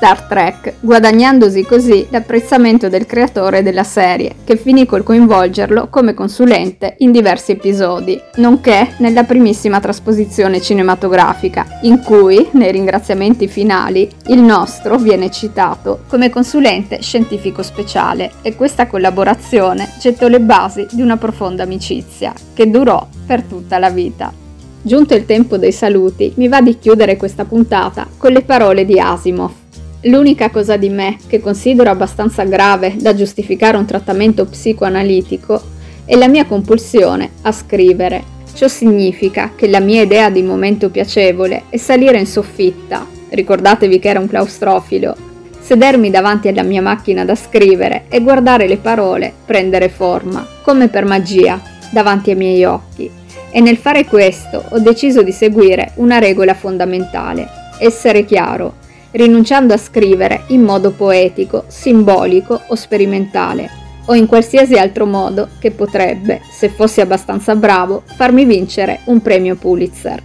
Star 0.01 0.23
Trek, 0.23 0.77
guadagnandosi 0.81 1.63
così 1.67 2.07
l'apprezzamento 2.09 2.89
del 2.89 3.05
creatore 3.05 3.63
della 3.63 3.85
serie, 3.85 4.37
che 4.45 4.57
finì 4.57 4.87
col 4.87 5.03
coinvolgerlo 5.03 5.89
come 5.91 6.15
consulente 6.15 6.95
in 7.01 7.13
diversi 7.13 7.53
episodi, 7.53 8.19
nonché 8.37 8.95
nella 8.97 9.25
primissima 9.25 9.79
trasposizione 9.79 10.63
cinematografica, 10.63 11.67
in 11.83 12.01
cui, 12.01 12.49
nei 12.53 12.73
ringraziamenti 12.73 13.47
finali, 13.47 14.09
il 14.29 14.41
nostro 14.41 14.97
viene 14.97 15.31
citato 15.31 16.05
come 16.09 16.31
consulente 16.31 17.03
scientifico 17.03 17.63
speciale 17.63 18.31
e 18.41 18.57
questa 18.57 18.87
collaborazione 18.87 19.87
gettò 20.01 20.29
le 20.29 20.41
basi 20.41 20.87
di 20.93 21.03
una 21.03 21.19
profonda 21.19 21.65
amicizia, 21.65 22.33
che 22.55 22.71
durò 22.71 23.07
per 23.27 23.43
tutta 23.43 23.77
la 23.77 23.91
vita. 23.91 24.33
Giunto 24.81 25.15
il 25.15 25.27
tempo 25.27 25.59
dei 25.59 25.73
saluti, 25.73 26.33
mi 26.37 26.49
va 26.49 26.63
di 26.63 26.79
chiudere 26.79 27.19
questa 27.19 27.45
puntata 27.45 28.07
con 28.17 28.33
le 28.33 28.41
parole 28.41 28.87
di 28.87 28.99
Asimov. 28.99 29.60
L'unica 30.05 30.49
cosa 30.49 30.79
di 30.79 30.89
me 30.89 31.19
che 31.27 31.41
considero 31.41 31.91
abbastanza 31.91 32.45
grave 32.45 32.97
da 32.99 33.15
giustificare 33.15 33.77
un 33.77 33.85
trattamento 33.85 34.47
psicoanalitico 34.47 35.61
è 36.07 36.17
la 36.17 36.27
mia 36.27 36.47
compulsione 36.47 37.33
a 37.43 37.53
scrivere. 37.53 38.39
Ciò 38.55 38.67
significa 38.67 39.53
che 39.55 39.69
la 39.69 39.81
mia 39.81 40.01
idea 40.01 40.31
di 40.31 40.43
momento 40.43 40.89
piacevole 40.89 41.65
è 41.69 41.77
salire 41.77 42.19
in 42.19 42.27
soffitta, 42.27 43.07
ricordatevi 43.29 43.99
che 43.99 44.09
era 44.09 44.21
un 44.21 44.27
claustrofilo, 44.27 45.15
sedermi 45.61 46.09
davanti 46.09 46.49
alla 46.49 46.63
mia 46.63 46.81
macchina 46.81 47.27
da 47.27 47.35
scrivere 47.35 48.05
e 48.09 48.23
guardare 48.23 48.67
le 48.67 48.79
parole 48.79 49.31
prendere 49.45 49.91
forma, 49.91 50.47
come 50.63 50.89
per 50.89 51.05
magia, 51.05 51.61
davanti 51.93 52.31
ai 52.31 52.37
miei 52.37 52.65
occhi. 52.65 53.11
E 53.51 53.61
nel 53.61 53.77
fare 53.77 54.07
questo 54.07 54.65
ho 54.67 54.79
deciso 54.79 55.23
di 55.23 55.33
seguire 55.33 55.93
una 55.97 56.19
regola 56.19 56.55
fondamentale, 56.55 57.47
essere 57.79 58.25
chiaro, 58.25 58.80
rinunciando 59.12 59.75
a 59.75 59.79
scrivere 59.79 60.44
in 60.49 60.62
modo 60.62 60.90
poetico, 60.92 61.64
simbolico 61.66 62.61
o 62.68 62.75
sperimentale, 62.75 63.70
o 64.07 64.14
in 64.14 64.27
qualsiasi 64.27 64.75
altro 64.75 65.07
modo 65.07 65.49
che 65.59 65.70
potrebbe, 65.70 66.40
se 66.51 66.68
fossi 66.68 67.01
abbastanza 67.01 67.55
bravo, 67.55 68.03
farmi 68.05 68.44
vincere 68.44 69.01
un 69.05 69.20
premio 69.20 69.57
Pulitzer. 69.57 70.23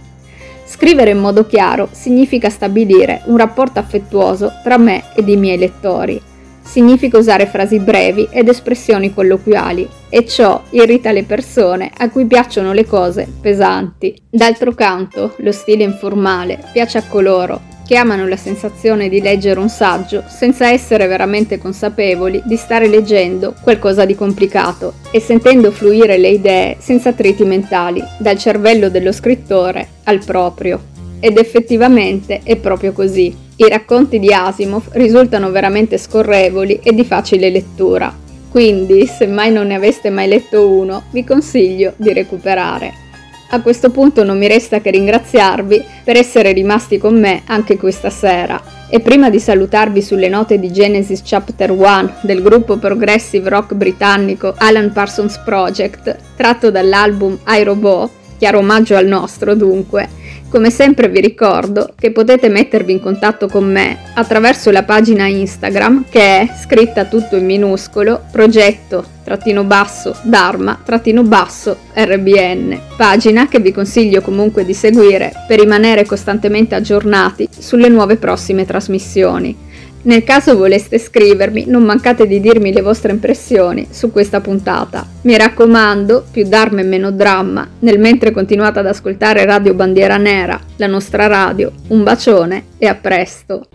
Scrivere 0.64 1.10
in 1.10 1.18
modo 1.18 1.46
chiaro 1.46 1.88
significa 1.92 2.50
stabilire 2.50 3.22
un 3.26 3.36
rapporto 3.36 3.78
affettuoso 3.78 4.50
tra 4.64 4.76
me 4.78 5.04
ed 5.14 5.28
i 5.28 5.36
miei 5.36 5.58
lettori, 5.58 6.20
Significa 6.66 7.16
usare 7.16 7.46
frasi 7.46 7.78
brevi 7.78 8.28
ed 8.30 8.48
espressioni 8.48 9.14
colloquiali 9.14 9.88
e 10.10 10.26
ciò 10.26 10.62
irrita 10.70 11.12
le 11.12 11.22
persone 11.22 11.90
a 11.96 12.10
cui 12.10 12.26
piacciono 12.26 12.72
le 12.72 12.84
cose 12.84 13.26
pesanti. 13.40 14.14
D'altro 14.28 14.74
canto, 14.74 15.34
lo 15.38 15.52
stile 15.52 15.84
informale 15.84 16.58
piace 16.72 16.98
a 16.98 17.04
coloro 17.08 17.74
che 17.86 17.96
amano 17.96 18.26
la 18.26 18.36
sensazione 18.36 19.08
di 19.08 19.20
leggere 19.20 19.60
un 19.60 19.68
saggio 19.68 20.24
senza 20.26 20.68
essere 20.68 21.06
veramente 21.06 21.56
consapevoli 21.56 22.42
di 22.44 22.56
stare 22.56 22.88
leggendo 22.88 23.54
qualcosa 23.62 24.04
di 24.04 24.16
complicato 24.16 24.94
e 25.12 25.20
sentendo 25.20 25.70
fluire 25.70 26.18
le 26.18 26.30
idee 26.30 26.76
senza 26.80 27.10
attriti 27.10 27.44
mentali 27.44 28.02
dal 28.18 28.36
cervello 28.36 28.90
dello 28.90 29.12
scrittore 29.12 29.86
al 30.02 30.22
proprio. 30.24 30.94
Ed 31.20 31.38
effettivamente 31.38 32.40
è 32.42 32.56
proprio 32.56 32.92
così. 32.92 33.34
I 33.56 33.68
racconti 33.68 34.18
di 34.18 34.32
Asimov 34.32 34.88
risultano 34.92 35.50
veramente 35.50 35.96
scorrevoli 35.98 36.80
e 36.82 36.92
di 36.92 37.04
facile 37.04 37.48
lettura, 37.50 38.14
quindi 38.50 39.06
se 39.06 39.26
mai 39.26 39.50
non 39.50 39.68
ne 39.68 39.74
aveste 39.74 40.10
mai 40.10 40.28
letto 40.28 40.68
uno, 40.68 41.04
vi 41.10 41.24
consiglio 41.24 41.94
di 41.96 42.12
recuperare. 42.12 43.04
A 43.50 43.60
questo 43.60 43.90
punto 43.90 44.24
non 44.24 44.38
mi 44.38 44.48
resta 44.48 44.80
che 44.80 44.90
ringraziarvi 44.90 45.82
per 46.02 46.16
essere 46.16 46.52
rimasti 46.52 46.98
con 46.98 47.18
me 47.18 47.42
anche 47.46 47.76
questa 47.76 48.10
sera 48.10 48.60
e 48.88 48.98
prima 49.00 49.30
di 49.30 49.38
salutarvi 49.38 50.02
sulle 50.02 50.28
note 50.28 50.58
di 50.58 50.72
Genesis 50.72 51.22
Chapter 51.24 51.70
1 51.70 52.14
del 52.22 52.42
gruppo 52.42 52.76
progressive 52.76 53.48
rock 53.48 53.74
britannico 53.74 54.52
Alan 54.56 54.92
Parsons 54.92 55.38
Project, 55.38 56.16
tratto 56.36 56.70
dall'album 56.72 57.38
I 57.46 57.62
Robot, 57.62 58.10
chiaro 58.36 58.58
omaggio 58.58 58.96
al 58.96 59.06
nostro 59.06 59.54
dunque, 59.54 60.08
come 60.48 60.70
sempre 60.70 61.08
vi 61.08 61.20
ricordo 61.20 61.92
che 61.98 62.12
potete 62.12 62.48
mettervi 62.48 62.92
in 62.92 63.00
contatto 63.00 63.48
con 63.48 63.70
me 63.70 63.98
attraverso 64.14 64.70
la 64.70 64.84
pagina 64.84 65.26
Instagram 65.26 66.04
che 66.08 66.40
è 66.40 66.48
scritta 66.62 67.04
tutto 67.04 67.36
in 67.36 67.44
minuscolo 67.44 68.22
progetto 68.30 69.04
trattino 69.24 69.64
basso 69.64 70.16
Dharma 70.22 70.80
trattino 70.84 71.22
basso 71.22 71.76
RBN, 71.92 72.80
pagina 72.96 73.48
che 73.48 73.58
vi 73.58 73.72
consiglio 73.72 74.20
comunque 74.20 74.64
di 74.64 74.74
seguire 74.74 75.32
per 75.48 75.58
rimanere 75.58 76.06
costantemente 76.06 76.74
aggiornati 76.74 77.48
sulle 77.58 77.88
nuove 77.88 78.16
prossime 78.16 78.64
trasmissioni. 78.64 79.65
Nel 80.06 80.22
caso 80.22 80.56
voleste 80.56 80.98
scrivermi, 80.98 81.64
non 81.66 81.82
mancate 81.82 82.28
di 82.28 82.40
dirmi 82.40 82.72
le 82.72 82.80
vostre 82.80 83.10
impressioni 83.10 83.88
su 83.90 84.12
questa 84.12 84.40
puntata. 84.40 85.04
Mi 85.22 85.36
raccomando, 85.36 86.26
più 86.30 86.46
d'arme 86.46 86.82
e 86.82 86.84
meno 86.84 87.10
dramma, 87.10 87.68
nel 87.80 87.98
mentre 87.98 88.30
continuate 88.30 88.78
ad 88.78 88.86
ascoltare 88.86 89.44
Radio 89.44 89.74
Bandiera 89.74 90.16
Nera, 90.16 90.60
la 90.76 90.86
nostra 90.86 91.26
radio. 91.26 91.72
Un 91.88 92.04
bacione 92.04 92.66
e 92.78 92.86
a 92.86 92.94
presto! 92.94 93.66